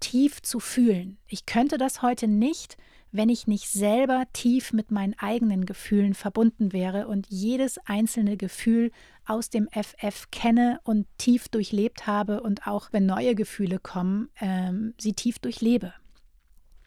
tief 0.00 0.42
zu 0.42 0.60
fühlen. 0.60 1.18
Ich 1.28 1.46
könnte 1.46 1.78
das 1.78 2.02
heute 2.02 2.26
nicht, 2.26 2.76
wenn 3.12 3.28
ich 3.28 3.46
nicht 3.46 3.68
selber 3.68 4.24
tief 4.32 4.72
mit 4.72 4.90
meinen 4.90 5.14
eigenen 5.18 5.66
Gefühlen 5.66 6.14
verbunden 6.14 6.72
wäre 6.72 7.08
und 7.08 7.26
jedes 7.28 7.78
einzelne 7.86 8.36
Gefühl 8.36 8.92
aus 9.26 9.50
dem 9.50 9.68
FF 9.72 10.30
kenne 10.30 10.80
und 10.84 11.06
tief 11.18 11.48
durchlebt 11.48 12.06
habe 12.06 12.40
und 12.40 12.66
auch 12.66 12.92
wenn 12.92 13.06
neue 13.06 13.34
Gefühle 13.34 13.78
kommen, 13.78 14.30
ähm, 14.40 14.94
sie 14.98 15.12
tief 15.12 15.38
durchlebe. 15.38 15.92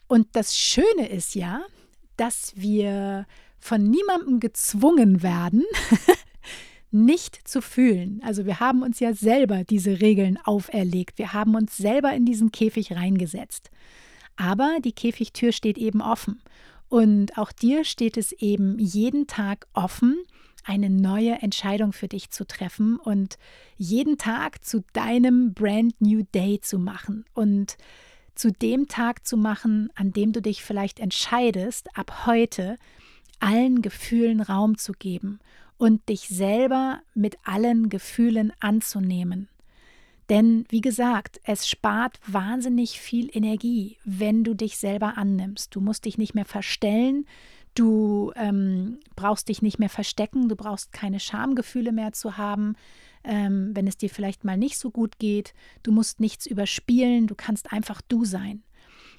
Und 0.06 0.28
das 0.32 0.56
Schöne 0.56 1.08
ist 1.08 1.34
ja, 1.34 1.62
dass 2.16 2.52
wir 2.56 3.26
von 3.58 3.82
niemandem 3.82 4.40
gezwungen 4.40 5.22
werden, 5.22 5.64
nicht 6.90 7.48
zu 7.48 7.60
fühlen. 7.60 8.20
Also 8.24 8.46
wir 8.46 8.60
haben 8.60 8.82
uns 8.82 9.00
ja 9.00 9.14
selber 9.14 9.64
diese 9.64 10.00
Regeln 10.00 10.38
auferlegt. 10.44 11.18
Wir 11.18 11.32
haben 11.32 11.54
uns 11.56 11.76
selber 11.76 12.12
in 12.12 12.24
diesen 12.24 12.52
Käfig 12.52 12.92
reingesetzt. 12.92 13.70
Aber 14.36 14.78
die 14.84 14.92
Käfigtür 14.92 15.52
steht 15.52 15.78
eben 15.78 16.00
offen. 16.00 16.42
Und 16.88 17.36
auch 17.38 17.52
dir 17.52 17.84
steht 17.84 18.16
es 18.16 18.32
eben 18.32 18.78
jeden 18.78 19.26
Tag 19.26 19.66
offen, 19.72 20.18
eine 20.64 20.90
neue 20.90 21.32
Entscheidung 21.42 21.92
für 21.92 22.08
dich 22.08 22.30
zu 22.30 22.46
treffen 22.46 22.96
und 22.96 23.38
jeden 23.76 24.16
Tag 24.18 24.64
zu 24.64 24.84
deinem 24.92 25.52
Brand 25.52 26.00
New 26.00 26.22
Day 26.34 26.60
zu 26.60 26.78
machen. 26.78 27.24
Und 27.34 27.76
zu 28.34 28.50
dem 28.50 28.88
Tag 28.88 29.26
zu 29.26 29.36
machen, 29.36 29.90
an 29.94 30.12
dem 30.12 30.32
du 30.32 30.42
dich 30.42 30.62
vielleicht 30.62 31.00
entscheidest, 31.00 31.88
ab 31.96 32.26
heute 32.26 32.78
allen 33.40 33.82
Gefühlen 33.82 34.40
Raum 34.40 34.78
zu 34.78 34.92
geben 34.92 35.40
und 35.76 36.08
dich 36.08 36.28
selber 36.28 37.00
mit 37.14 37.36
allen 37.44 37.88
Gefühlen 37.88 38.52
anzunehmen. 38.60 39.48
Denn 40.28 40.64
wie 40.70 40.80
gesagt, 40.80 41.40
es 41.44 41.68
spart 41.68 42.18
wahnsinnig 42.26 42.98
viel 42.98 43.28
Energie, 43.36 43.98
wenn 44.04 44.42
du 44.42 44.54
dich 44.54 44.78
selber 44.78 45.18
annimmst. 45.18 45.74
Du 45.74 45.80
musst 45.80 46.06
dich 46.06 46.16
nicht 46.16 46.34
mehr 46.34 46.46
verstellen, 46.46 47.26
du 47.74 48.32
ähm, 48.36 49.00
brauchst 49.16 49.48
dich 49.48 49.60
nicht 49.60 49.78
mehr 49.78 49.90
verstecken, 49.90 50.48
du 50.48 50.56
brauchst 50.56 50.92
keine 50.92 51.20
Schamgefühle 51.20 51.92
mehr 51.92 52.12
zu 52.12 52.38
haben, 52.38 52.76
ähm, 53.24 53.70
wenn 53.74 53.86
es 53.86 53.96
dir 53.96 54.10
vielleicht 54.10 54.44
mal 54.44 54.56
nicht 54.56 54.78
so 54.78 54.90
gut 54.90 55.18
geht. 55.18 55.54
Du 55.82 55.92
musst 55.92 56.20
nichts 56.20 56.46
überspielen, 56.46 57.26
du 57.26 57.34
kannst 57.34 57.72
einfach 57.72 58.00
du 58.02 58.24
sein. 58.24 58.62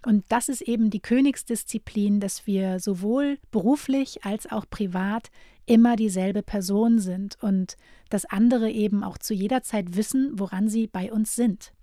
Und 0.05 0.23
das 0.29 0.49
ist 0.49 0.61
eben 0.61 0.91
die 0.91 0.99
Königsdisziplin, 0.99 2.19
dass 2.19 2.45
wir 2.45 2.79
sowohl 2.79 3.39
beruflich 3.51 4.23
als 4.23 4.51
auch 4.51 4.65
privat 4.69 5.31
immer 5.65 5.95
dieselbe 5.95 6.43
Person 6.43 6.99
sind 6.99 7.41
und 7.41 7.75
dass 8.09 8.25
andere 8.25 8.69
eben 8.69 9.03
auch 9.03 9.17
zu 9.17 9.33
jeder 9.33 9.63
Zeit 9.63 9.95
wissen, 9.95 10.37
woran 10.37 10.69
sie 10.69 10.85
bei 10.87 11.11
uns 11.11 11.35
sind. 11.35 11.73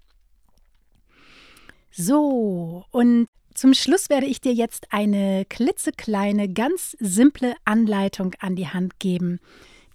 So, 1.90 2.84
und 2.90 3.26
zum 3.54 3.74
Schluss 3.74 4.08
werde 4.08 4.26
ich 4.26 4.40
dir 4.40 4.54
jetzt 4.54 4.92
eine 4.92 5.44
klitzekleine, 5.44 6.48
ganz 6.48 6.96
simple 7.00 7.54
Anleitung 7.64 8.34
an 8.38 8.56
die 8.56 8.68
Hand 8.68 8.98
geben, 8.98 9.40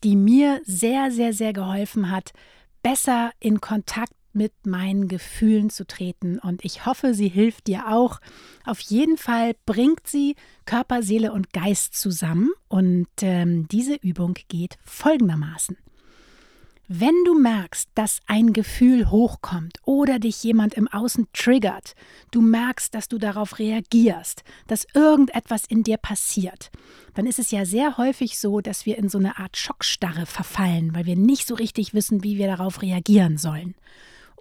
die 0.03 0.15
mir 0.15 0.61
sehr, 0.63 1.11
sehr, 1.11 1.33
sehr 1.33 1.53
geholfen 1.53 2.11
hat, 2.11 2.33
besser 2.81 3.31
in 3.39 3.61
Kontakt 3.61 4.13
mit 4.33 4.53
meinen 4.65 5.07
Gefühlen 5.07 5.69
zu 5.69 5.85
treten. 5.85 6.37
Und 6.39 6.63
ich 6.63 6.85
hoffe, 6.85 7.13
sie 7.13 7.27
hilft 7.27 7.67
dir 7.67 7.87
auch. 7.89 8.19
Auf 8.65 8.79
jeden 8.79 9.17
Fall 9.17 9.55
bringt 9.65 10.05
sie 10.05 10.35
Körper, 10.65 11.01
Seele 11.01 11.31
und 11.31 11.53
Geist 11.53 11.95
zusammen. 11.95 12.51
Und 12.67 13.07
ähm, 13.21 13.67
diese 13.67 13.95
Übung 13.95 14.35
geht 14.47 14.77
folgendermaßen. 14.85 15.77
Wenn 16.89 17.25
du 17.25 17.37
merkst, 17.37 17.89
dass 17.95 18.21
ein 18.27 18.53
Gefühl 18.53 19.11
hochkommt 19.11 19.79
oder 19.83 20.19
dich 20.19 20.41
jemand 20.45 20.73
im 20.75 20.87
Außen 20.87 21.27
triggert, 21.33 21.95
du 22.31 22.39
merkst, 22.39 22.95
dass 22.95 23.09
du 23.09 23.17
darauf 23.17 23.59
reagierst, 23.59 24.45
dass 24.67 24.87
irgendetwas 24.93 25.65
in 25.65 25.83
dir 25.83 25.97
passiert, 25.97 26.71
dann 27.13 27.25
ist 27.25 27.39
es 27.39 27.51
ja 27.51 27.65
sehr 27.65 27.97
häufig 27.97 28.39
so, 28.39 28.61
dass 28.61 28.85
wir 28.85 28.97
in 28.97 29.09
so 29.09 29.17
eine 29.17 29.37
Art 29.37 29.57
Schockstarre 29.57 30.25
verfallen, 30.25 30.95
weil 30.95 31.05
wir 31.05 31.17
nicht 31.17 31.45
so 31.45 31.55
richtig 31.55 31.93
wissen, 31.93 32.23
wie 32.23 32.37
wir 32.37 32.47
darauf 32.47 32.81
reagieren 32.81 33.37
sollen. 33.37 33.75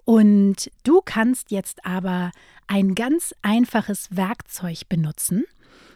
Und 0.05 0.71
du 0.83 1.01
kannst 1.03 1.51
jetzt 1.51 1.85
aber 1.85 2.31
ein 2.67 2.95
ganz 2.95 3.35
einfaches 3.41 4.07
Werkzeug 4.15 4.87
benutzen 4.87 5.43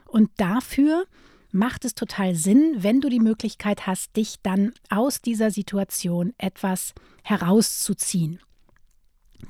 und 0.06 0.30
dafür 0.36 1.06
macht 1.52 1.86
es 1.86 1.96
total 1.96 2.36
Sinn, 2.36 2.76
wenn 2.78 3.02
du 3.02 3.10
die 3.10 3.20
Möglichkeit 3.20 3.88
hast, 3.88 4.16
dich 4.16 4.38
dann 4.44 4.74
aus 4.90 5.22
dieser 5.22 5.52
Situation 5.52 6.34
etwas 6.38 6.94
herauszuziehen. 7.24 8.40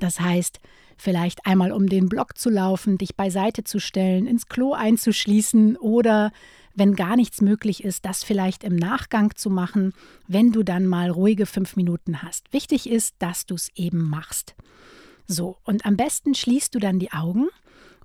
Das 0.00 0.20
heißt, 0.20 0.60
vielleicht 0.96 1.46
einmal 1.46 1.72
um 1.72 1.88
den 1.88 2.08
Block 2.08 2.38
zu 2.38 2.50
laufen, 2.50 2.98
dich 2.98 3.16
beiseite 3.16 3.64
zu 3.64 3.78
stellen, 3.80 4.26
ins 4.26 4.46
Klo 4.46 4.72
einzuschließen 4.72 5.76
oder 5.76 6.32
wenn 6.74 6.94
gar 6.94 7.16
nichts 7.16 7.40
möglich 7.40 7.84
ist, 7.84 8.04
das 8.04 8.24
vielleicht 8.24 8.64
im 8.64 8.76
Nachgang 8.76 9.34
zu 9.34 9.50
machen, 9.50 9.92
wenn 10.26 10.52
du 10.52 10.62
dann 10.62 10.86
mal 10.86 11.10
ruhige 11.10 11.44
fünf 11.44 11.76
Minuten 11.76 12.22
hast. 12.22 12.52
Wichtig 12.52 12.88
ist, 12.88 13.16
dass 13.18 13.46
du 13.46 13.54
es 13.54 13.68
eben 13.74 14.08
machst. 14.08 14.54
So, 15.26 15.58
und 15.64 15.84
am 15.86 15.96
besten 15.96 16.34
schließt 16.34 16.74
du 16.74 16.78
dann 16.78 16.98
die 16.98 17.12
Augen 17.12 17.48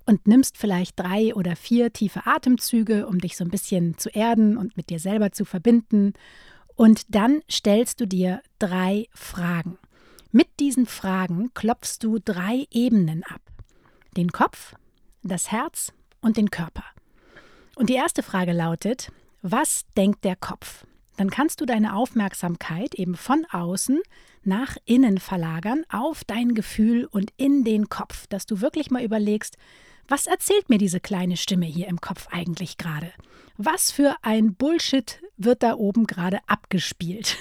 und 0.08 0.26
nimmst 0.26 0.56
vielleicht 0.56 0.98
drei 0.98 1.34
oder 1.34 1.54
vier 1.54 1.92
tiefe 1.92 2.26
Atemzüge, 2.26 3.06
um 3.06 3.18
dich 3.18 3.36
so 3.36 3.44
ein 3.44 3.50
bisschen 3.50 3.98
zu 3.98 4.08
erden 4.08 4.56
und 4.56 4.74
mit 4.74 4.88
dir 4.88 4.98
selber 4.98 5.32
zu 5.32 5.44
verbinden. 5.44 6.14
Und 6.76 7.14
dann 7.14 7.42
stellst 7.50 8.00
du 8.00 8.06
dir 8.06 8.40
drei 8.58 9.06
Fragen. 9.12 9.76
Mit 10.32 10.48
diesen 10.60 10.86
Fragen 10.86 11.52
klopfst 11.52 11.98
du 12.00 12.18
drei 12.24 12.66
Ebenen 12.70 13.22
ab. 13.22 13.42
Den 14.16 14.32
Kopf, 14.32 14.74
das 15.22 15.52
Herz 15.52 15.92
und 16.22 16.38
den 16.38 16.50
Körper. 16.50 16.84
Und 17.76 17.90
die 17.90 17.96
erste 17.96 18.22
Frage 18.22 18.54
lautet, 18.54 19.12
was 19.42 19.84
denkt 19.94 20.24
der 20.24 20.36
Kopf? 20.36 20.86
Dann 21.18 21.30
kannst 21.30 21.60
du 21.60 21.66
deine 21.66 21.96
Aufmerksamkeit 21.96 22.94
eben 22.94 23.16
von 23.16 23.44
außen 23.50 24.00
nach 24.44 24.76
innen 24.84 25.18
verlagern 25.18 25.82
auf 25.88 26.22
dein 26.22 26.54
Gefühl 26.54 27.06
und 27.10 27.32
in 27.36 27.64
den 27.64 27.88
Kopf, 27.88 28.28
dass 28.28 28.46
du 28.46 28.60
wirklich 28.60 28.92
mal 28.92 29.02
überlegst, 29.02 29.56
was 30.06 30.28
erzählt 30.28 30.70
mir 30.70 30.78
diese 30.78 31.00
kleine 31.00 31.36
Stimme 31.36 31.66
hier 31.66 31.88
im 31.88 32.00
Kopf 32.00 32.28
eigentlich 32.30 32.78
gerade? 32.78 33.10
Was 33.56 33.90
für 33.90 34.14
ein 34.22 34.54
Bullshit 34.54 35.20
wird 35.36 35.64
da 35.64 35.74
oben 35.74 36.06
gerade 36.06 36.38
abgespielt? 36.46 37.36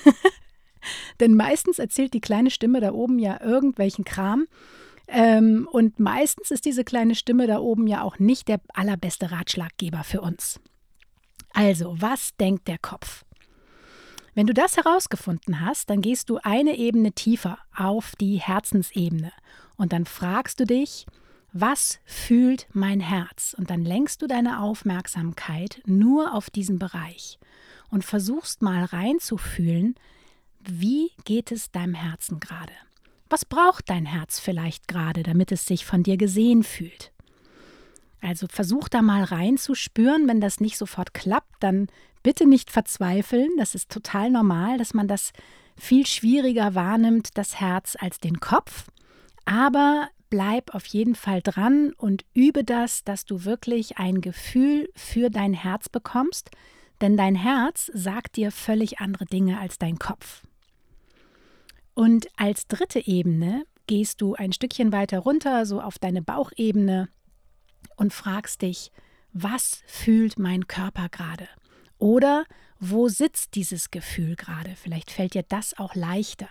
Denn 1.20 1.36
meistens 1.36 1.78
erzählt 1.78 2.16
die 2.16 2.20
kleine 2.22 2.50
Stimme 2.50 2.82
da 2.82 2.94
oben 2.94 3.20
ja 3.20 3.40
irgendwelchen 3.42 4.06
Kram. 4.06 4.48
Ähm, 5.08 5.70
und 5.72 6.00
meistens 6.00 6.50
ist 6.50 6.66
diese 6.66 6.84
kleine 6.84 7.14
Stimme 7.14 7.46
da 7.46 7.60
oben 7.60 7.86
ja 7.86 8.02
auch 8.02 8.18
nicht 8.18 8.48
der 8.48 8.60
allerbeste 8.74 9.32
Ratschlaggeber 9.32 10.04
für 10.04 10.22
uns. 10.22 10.60
Also, 11.54 11.96
was 12.00 12.36
denkt 12.38 12.68
der 12.68 12.80
Kopf? 12.80 13.24
Wenn 14.38 14.46
du 14.46 14.54
das 14.54 14.78
herausgefunden 14.78 15.62
hast, 15.62 15.90
dann 15.90 16.00
gehst 16.00 16.30
du 16.30 16.38
eine 16.44 16.78
Ebene 16.78 17.12
tiefer 17.12 17.58
auf 17.76 18.16
die 18.16 18.36
Herzensebene 18.36 19.32
und 19.78 19.94
dann 19.94 20.06
fragst 20.06 20.60
du 20.60 20.66
dich, 20.66 21.08
was 21.54 21.98
fühlt 22.06 22.68
mein 22.72 23.00
Herz? 23.00 23.56
Und 23.58 23.72
dann 23.72 23.84
lenkst 23.84 24.22
du 24.22 24.28
deine 24.28 24.62
Aufmerksamkeit 24.62 25.82
nur 25.88 26.36
auf 26.36 26.52
diesen 26.52 26.78
Bereich 26.78 27.40
und 27.90 28.06
versuchst 28.06 28.62
mal 28.62 28.84
reinzufühlen, 28.84 29.96
wie 30.60 31.10
geht 31.26 31.52
es 31.52 31.72
deinem 31.72 31.96
Herzen 31.96 32.40
gerade? 32.40 32.74
Was 33.32 33.44
braucht 33.44 33.90
dein 33.90 34.06
Herz 34.06 34.40
vielleicht 34.40 34.88
gerade, 34.88 35.24
damit 35.24 35.52
es 35.52 35.66
sich 35.66 35.84
von 35.84 36.04
dir 36.04 36.18
gesehen 36.18 36.62
fühlt? 36.62 37.12
Also 38.22 38.46
versuch 38.48 38.88
da 38.88 39.02
mal 39.02 39.24
reinzuspüren, 39.24 40.28
wenn 40.28 40.42
das 40.42 40.60
nicht 40.60 40.78
sofort 40.78 41.16
klappt, 41.16 41.56
dann 41.60 41.88
bitte 42.28 42.46
nicht 42.46 42.72
verzweifeln, 42.72 43.52
das 43.58 43.74
ist 43.74 43.90
total 43.90 44.30
normal, 44.30 44.78
dass 44.78 44.94
man 44.94 45.08
das 45.08 45.32
viel 45.78 46.06
schwieriger 46.06 46.76
wahrnimmt, 46.76 47.38
das 47.38 47.62
Herz 47.62 47.96
als 47.98 48.20
den 48.20 48.42
Kopf. 48.42 48.90
Aber 49.46 50.10
bleib 50.30 50.76
auf 50.76 50.86
jeden 50.88 51.16
Fall 51.16 51.42
dran 51.42 51.94
und 51.94 52.26
übe 52.34 52.66
das, 52.66 53.06
dass 53.06 53.24
du 53.24 53.46
wirklich 53.46 53.98
ein 53.98 54.20
Gefühl 54.20 54.90
für 54.94 55.30
dein 55.30 55.54
Herz 55.54 55.88
bekommst, 55.88 56.52
denn 57.00 57.16
dein 57.16 57.36
Herz 57.36 57.90
sagt 57.94 58.36
dir 58.36 58.52
völlig 58.52 59.00
andere 59.00 59.24
Dinge 59.24 59.58
als 59.58 59.80
dein 59.80 59.98
Kopf. 59.98 60.44
Und 61.94 62.28
als 62.36 62.68
dritte 62.68 63.08
Ebene 63.08 63.64
gehst 63.86 64.20
du 64.20 64.36
ein 64.36 64.52
Stückchen 64.52 64.92
weiter 64.92 65.20
runter, 65.20 65.66
so 65.66 65.80
auf 65.80 65.98
deine 65.98 66.22
Bauchebene 66.22 67.08
und 67.96 68.12
fragst 68.12 68.64
dich, 68.64 68.92
was 69.32 69.82
fühlt 69.88 70.38
mein 70.38 70.68
Körper 70.68 71.08
gerade? 71.08 71.48
Oder 72.00 72.46
wo 72.80 73.08
sitzt 73.08 73.56
dieses 73.56 73.92
Gefühl 73.92 74.36
gerade? 74.36 74.76
Vielleicht 74.76 75.12
fällt 75.12 75.34
dir 75.34 75.44
das 75.48 75.78
auch 75.78 75.96
leichter, 75.96 76.50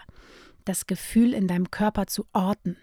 das 0.64 0.86
Gefühl 0.86 1.34
in 1.34 1.46
deinem 1.46 1.70
Körper 1.70 2.06
zu 2.06 2.26
orten. 2.32 2.76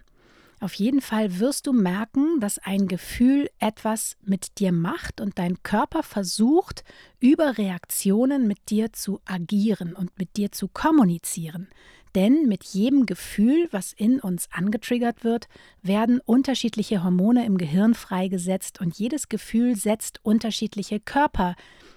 Auf 0.64 0.76
jeden 0.76 1.02
Fall 1.02 1.40
wirst 1.40 1.68
du 1.68 1.74
merken, 1.74 2.40
dass 2.40 2.58
ein 2.58 2.88
Gefühl 2.88 3.50
etwas 3.60 4.16
mit 4.24 4.60
dir 4.60 4.72
macht 4.72 5.20
und 5.20 5.38
dein 5.38 5.62
Körper 5.62 6.04
versucht, 6.04 6.86
über 7.20 7.58
Reaktionen 7.58 8.48
mit 8.48 8.70
dir 8.70 8.94
zu 8.94 9.20
agieren 9.26 9.94
und 9.94 10.18
mit 10.18 10.38
dir 10.38 10.54
zu 10.54 10.70
kommunizieren. 10.70 11.68
Denn 12.16 12.48
mit 12.48 12.64
jedem 12.64 13.06
Gefühl, 13.06 13.68
was 13.72 13.92
in 13.92 14.22
uns 14.22 14.48
angetriggert 14.54 15.26
wird, 15.26 15.50
werden 15.82 16.22
unterschiedliche 16.24 17.04
Hormone 17.04 17.46
im 17.46 17.58
Gehirn 17.58 17.94
freigesetzt 17.94 18.80
und 18.80 18.98
jedes 18.98 19.28
Gefühl 19.28 19.76
setzt 19.76 20.20
unterschiedliche 20.24 21.02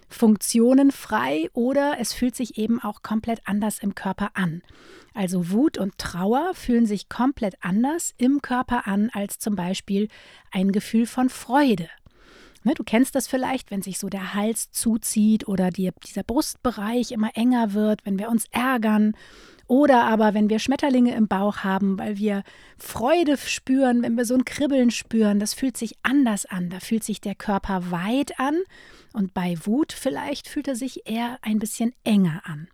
Körperfunktionen 0.09 0.93
frei 0.93 1.51
oder 1.53 1.97
es 1.99 2.13
fühlt 2.13 2.37
sich 2.37 2.59
eben 2.59 2.81
auch 2.81 3.03
komplett 3.03 3.41
anders 3.45 3.79
im 3.81 3.95
Körper 3.95 4.31
an. 4.35 4.63
Also 5.15 5.51
Wut 5.51 5.79
und 5.79 5.99
Trauer 5.99 6.53
fühlen 6.55 6.87
sich 6.87 7.09
komplett 7.09 7.57
anders 7.61 8.15
im 8.17 8.41
Körper 8.43 8.87
an 8.87 9.11
als 9.13 9.39
zum 9.39 9.57
Beispiel 9.57 10.09
ein 10.51 10.73
Gefühl 10.73 11.07
von 11.07 11.29
Freude. 11.29 11.89
Ne, 12.65 12.75
du 12.75 12.83
kennst 12.83 13.15
das 13.15 13.29
vielleicht, 13.29 13.71
wenn 13.71 13.83
sich 13.83 13.99
so 13.99 14.09
der 14.09 14.35
Hals 14.35 14.71
zuzieht 14.73 15.47
oder 15.47 15.71
die, 15.71 15.91
dieser 16.05 16.23
Brustbereich 16.23 17.13
immer 17.13 17.31
enger 17.35 17.75
wird, 17.75 18.05
wenn 18.05 18.19
wir 18.19 18.29
uns 18.29 18.47
ärgern 18.51 19.15
oder 19.69 20.05
aber, 20.05 20.35
wenn 20.35 20.49
wir 20.49 20.59
Schmetterlinge 20.59 21.15
im 21.15 21.27
Bauch 21.27 21.59
haben, 21.59 21.99
weil 21.99 22.19
wir 22.19 22.45
Freude 22.79 23.37
spüren, 23.37 24.03
wenn 24.03 24.17
wir 24.17 24.25
so 24.25 24.35
ein 24.35 24.45
Kribbeln 24.45 24.91
spüren, 24.91 25.41
das 25.41 25.55
fühlt 25.55 25.77
sich 25.77 25.97
anders 26.03 26.47
an. 26.47 26.71
Da 26.71 26.79
fühlt 26.79 27.03
sich 27.03 27.21
der 27.21 27.35
Körper 27.35 27.91
weit 27.91 28.39
an 28.39 28.57
und 29.13 29.35
bei 29.35 29.57
Wut 29.65 29.93
vielleicht 29.93 30.47
fühlt 30.47 30.69
er 30.69 30.77
sich 30.77 31.09
eher 31.09 31.39
ein 31.43 31.59
bisschen 31.59 31.93
enger 32.05 32.43
an. 32.45 32.69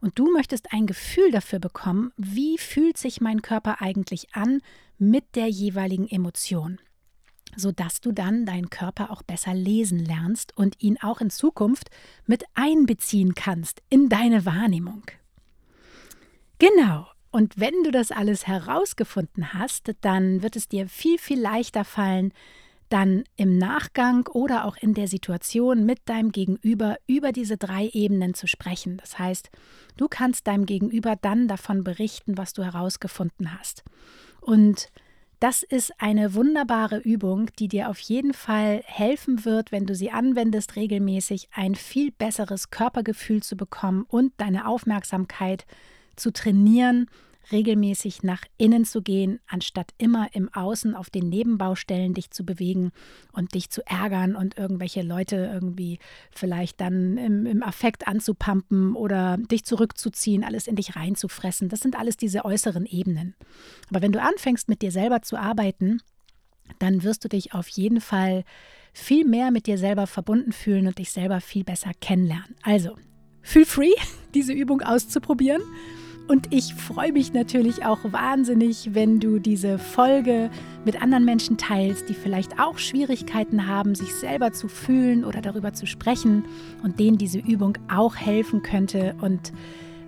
Und 0.00 0.18
du 0.18 0.30
möchtest 0.32 0.72
ein 0.72 0.86
Gefühl 0.86 1.32
dafür 1.32 1.58
bekommen, 1.58 2.12
wie 2.16 2.58
fühlt 2.58 2.96
sich 2.96 3.20
mein 3.20 3.42
Körper 3.42 3.80
eigentlich 3.80 4.34
an 4.34 4.60
mit 4.98 5.34
der 5.34 5.48
jeweiligen 5.48 6.08
Emotion 6.08 6.78
sodass 7.58 8.00
du 8.02 8.12
dann 8.12 8.44
deinen 8.44 8.68
Körper 8.68 9.10
auch 9.10 9.22
besser 9.22 9.54
lesen 9.54 9.98
lernst 9.98 10.54
und 10.56 10.82
ihn 10.82 10.98
auch 11.00 11.22
in 11.22 11.30
Zukunft 11.30 11.88
mit 12.26 12.44
einbeziehen 12.54 13.34
kannst 13.34 13.82
in 13.88 14.10
deine 14.10 14.44
Wahrnehmung. 14.44 15.04
Genau. 16.58 17.06
Und 17.30 17.60
wenn 17.60 17.82
du 17.84 17.90
das 17.90 18.12
alles 18.12 18.46
herausgefunden 18.46 19.52
hast, 19.52 19.92
dann 20.00 20.42
wird 20.42 20.56
es 20.56 20.68
dir 20.68 20.88
viel, 20.88 21.18
viel 21.18 21.38
leichter 21.38 21.84
fallen, 21.84 22.32
dann 22.88 23.24
im 23.36 23.58
Nachgang 23.58 24.26
oder 24.28 24.64
auch 24.64 24.76
in 24.76 24.94
der 24.94 25.08
Situation 25.08 25.84
mit 25.84 26.08
deinem 26.08 26.32
Gegenüber 26.32 26.96
über 27.06 27.32
diese 27.32 27.56
drei 27.56 27.88
Ebenen 27.92 28.32
zu 28.32 28.46
sprechen. 28.46 28.96
Das 28.96 29.18
heißt, 29.18 29.50
du 29.96 30.08
kannst 30.08 30.46
deinem 30.46 30.66
Gegenüber 30.66 31.16
dann 31.20 31.48
davon 31.48 31.84
berichten, 31.84 32.38
was 32.38 32.52
du 32.52 32.62
herausgefunden 32.62 33.58
hast. 33.58 33.82
Und 34.40 34.90
das 35.40 35.62
ist 35.62 35.92
eine 35.98 36.32
wunderbare 36.32 36.98
Übung, 36.98 37.50
die 37.58 37.68
dir 37.68 37.90
auf 37.90 37.98
jeden 37.98 38.32
Fall 38.32 38.82
helfen 38.86 39.44
wird, 39.44 39.72
wenn 39.72 39.84
du 39.84 39.94
sie 39.94 40.10
anwendest, 40.10 40.76
regelmäßig 40.76 41.48
ein 41.52 41.74
viel 41.74 42.12
besseres 42.12 42.70
Körpergefühl 42.70 43.42
zu 43.42 43.56
bekommen 43.56 44.06
und 44.08 44.32
deine 44.38 44.66
Aufmerksamkeit 44.66 45.62
zu 45.62 45.95
zu 46.16 46.32
trainieren, 46.32 47.06
regelmäßig 47.52 48.22
nach 48.22 48.42
innen 48.58 48.84
zu 48.84 49.02
gehen, 49.02 49.38
anstatt 49.46 49.92
immer 49.98 50.28
im 50.32 50.52
Außen 50.52 50.94
auf 50.94 51.10
den 51.10 51.28
Nebenbaustellen 51.28 52.14
dich 52.14 52.30
zu 52.30 52.44
bewegen 52.44 52.90
und 53.32 53.54
dich 53.54 53.70
zu 53.70 53.86
ärgern 53.86 54.34
und 54.34 54.58
irgendwelche 54.58 55.02
Leute 55.02 55.36
irgendwie 55.52 55.98
vielleicht 56.32 56.80
dann 56.80 57.16
im, 57.16 57.46
im 57.46 57.62
Affekt 57.62 58.08
anzupumpen 58.08 58.96
oder 58.96 59.36
dich 59.38 59.64
zurückzuziehen, 59.64 60.44
alles 60.44 60.66
in 60.66 60.76
dich 60.76 60.96
reinzufressen. 60.96 61.68
Das 61.68 61.80
sind 61.80 61.96
alles 61.96 62.16
diese 62.16 62.44
äußeren 62.44 62.86
Ebenen. 62.86 63.34
Aber 63.90 64.02
wenn 64.02 64.12
du 64.12 64.20
anfängst, 64.20 64.68
mit 64.68 64.82
dir 64.82 64.90
selber 64.90 65.22
zu 65.22 65.36
arbeiten, 65.36 66.00
dann 66.80 67.04
wirst 67.04 67.24
du 67.24 67.28
dich 67.28 67.54
auf 67.54 67.68
jeden 67.68 68.00
Fall 68.00 68.44
viel 68.92 69.24
mehr 69.24 69.50
mit 69.50 69.66
dir 69.66 69.78
selber 69.78 70.06
verbunden 70.06 70.52
fühlen 70.52 70.86
und 70.88 70.98
dich 70.98 71.12
selber 71.12 71.40
viel 71.40 71.62
besser 71.62 71.92
kennenlernen. 72.00 72.56
Also, 72.62 72.96
feel 73.42 73.66
free, 73.66 73.92
diese 74.34 74.52
Übung 74.52 74.82
auszuprobieren. 74.82 75.62
Und 76.28 76.52
ich 76.52 76.74
freue 76.74 77.12
mich 77.12 77.32
natürlich 77.34 77.84
auch 77.84 78.00
wahnsinnig, 78.10 78.90
wenn 78.94 79.20
du 79.20 79.38
diese 79.38 79.78
Folge 79.78 80.50
mit 80.84 81.00
anderen 81.00 81.24
Menschen 81.24 81.56
teilst, 81.56 82.08
die 82.08 82.14
vielleicht 82.14 82.58
auch 82.58 82.78
Schwierigkeiten 82.78 83.68
haben, 83.68 83.94
sich 83.94 84.12
selber 84.12 84.52
zu 84.52 84.66
fühlen 84.66 85.24
oder 85.24 85.40
darüber 85.40 85.72
zu 85.72 85.86
sprechen 85.86 86.44
und 86.82 86.98
denen 86.98 87.16
diese 87.16 87.38
Übung 87.38 87.78
auch 87.88 88.16
helfen 88.16 88.62
könnte. 88.62 89.14
Und 89.20 89.52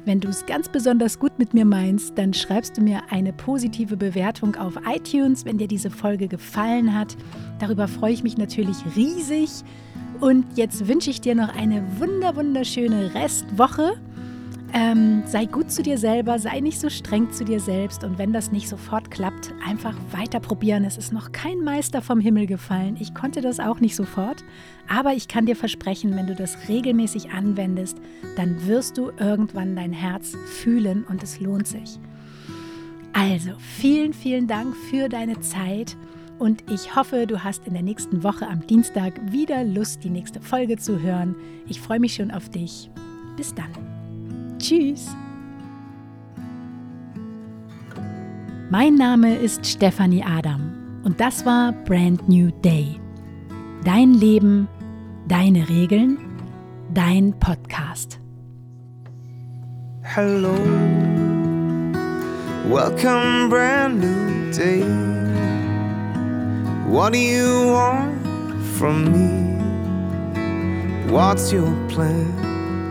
wenn 0.07 0.19
du 0.19 0.29
es 0.29 0.45
ganz 0.47 0.69
besonders 0.69 1.21
gut 1.21 1.39
mit 1.39 1.55
mir 1.55 1.65
meinst, 1.65 2.19
dann 2.19 2.35
schreibst 2.35 2.77
du 2.77 2.81
mir 2.81 3.03
eine 3.11 3.33
positive 3.33 3.97
Bewertung 3.97 4.57
auf 4.57 4.75
iTunes, 4.93 5.45
wenn 5.45 5.59
dir 5.59 5.69
diese 5.69 5.91
Folge 5.91 6.27
gefallen 6.27 6.99
hat. 6.99 7.17
Darüber 7.61 7.87
freue 7.87 8.13
ich 8.13 8.25
mich 8.25 8.37
natürlich 8.37 8.79
riesig. 8.97 9.51
Und 10.19 10.47
jetzt 10.57 10.89
wünsche 10.89 11.11
ich 11.11 11.21
dir 11.21 11.37
noch 11.37 11.55
eine 11.55 11.85
wunder 12.01 12.35
wunderschöne 12.35 13.15
Restwoche. 13.15 14.01
Ähm, 14.75 15.23
sei 15.27 15.47
gut 15.47 15.71
zu 15.71 15.83
dir 15.83 15.97
selber, 15.97 16.39
sei 16.39 16.61
nicht 16.61 16.79
so 16.79 16.91
streng 16.91 17.31
zu 17.33 17.45
dir 17.45 17.59
selbst 17.59 18.05
und 18.05 18.19
wenn 18.19 18.35
das 18.35 18.53
nicht 18.53 18.69
sofort 18.69 19.11
klappt, 19.11 19.55
einfach 19.67 19.95
weiter 20.13 20.41
probieren. 20.41 20.85
Es 20.85 20.99
ist 20.99 21.13
noch 21.13 21.33
kein 21.33 21.61
Meister 21.61 22.03
vom 22.03 22.21
Himmel 22.21 22.47
gefallen. 22.47 22.97
Ich 23.01 23.15
konnte 23.15 23.41
das 23.41 23.61
auch 23.61 23.81
nicht 23.81 23.97
sofort, 23.97 24.45
aber 24.87 25.15
ich 25.15 25.27
kann 25.27 25.47
dir 25.47 25.57
versprechen, 25.57 26.15
wenn 26.17 26.27
du 26.27 26.35
das 26.35 26.69
regelmäßig 26.69 27.31
anwendest, 27.31 27.97
dann 28.37 28.67
wirst 28.67 28.99
du 28.99 29.11
irgendwann 29.19 29.75
dein 29.75 29.93
Herz 29.93 30.37
fühlen 30.45 31.05
und 31.09 31.23
es 31.23 31.41
lohnt 31.41 31.67
sich. 31.67 31.99
Also, 33.15 33.53
vielen, 33.59 34.13
vielen 34.13 34.47
Dank 34.47 34.77
für 34.91 35.09
deine 35.09 35.41
Zeit. 35.41 35.97
Und 36.39 36.63
ich 36.71 36.95
hoffe, 36.95 37.27
du 37.27 37.43
hast 37.43 37.67
in 37.67 37.73
der 37.73 37.83
nächsten 37.83 38.23
Woche 38.23 38.47
am 38.47 38.65
Dienstag 38.67 39.21
wieder 39.33 39.65
Lust, 39.65 40.05
die 40.05 40.11
nächste 40.11 40.41
Folge 40.41 40.77
zu 40.77 41.01
hören. 41.01 41.35
Ich 41.67 41.81
freue 41.81 41.99
mich 41.99 42.15
schon 42.15 42.31
auf 42.31 42.49
dich. 42.49 42.91
Bis 43.37 43.53
dann. 43.55 43.98
Tschüss. 44.59 45.09
Mein 48.71 48.97
Name 48.97 49.37
ist 49.37 49.65
Stefanie 49.67 50.23
Adam 50.23 51.01
und 51.05 51.19
das 51.21 51.47
war 51.47 51.73
Brand 51.85 52.29
New 52.29 52.51
Day. 52.63 53.01
Dein 53.85 54.13
Leben, 54.15 54.69
deine 55.27 55.69
Regeln, 55.69 56.19
dein 56.93 57.33
Podcast. 57.39 58.21
Hello, 60.03 60.55
welcome, 62.69 63.49
brand 63.49 64.01
new 64.01 64.53
day. 64.53 64.83
What 66.89 67.13
do 67.13 67.19
you 67.19 67.73
want 67.73 68.15
from 68.79 69.05
me? 69.13 69.49
What's 71.11 71.53
your 71.53 71.73
plan? 71.89 72.48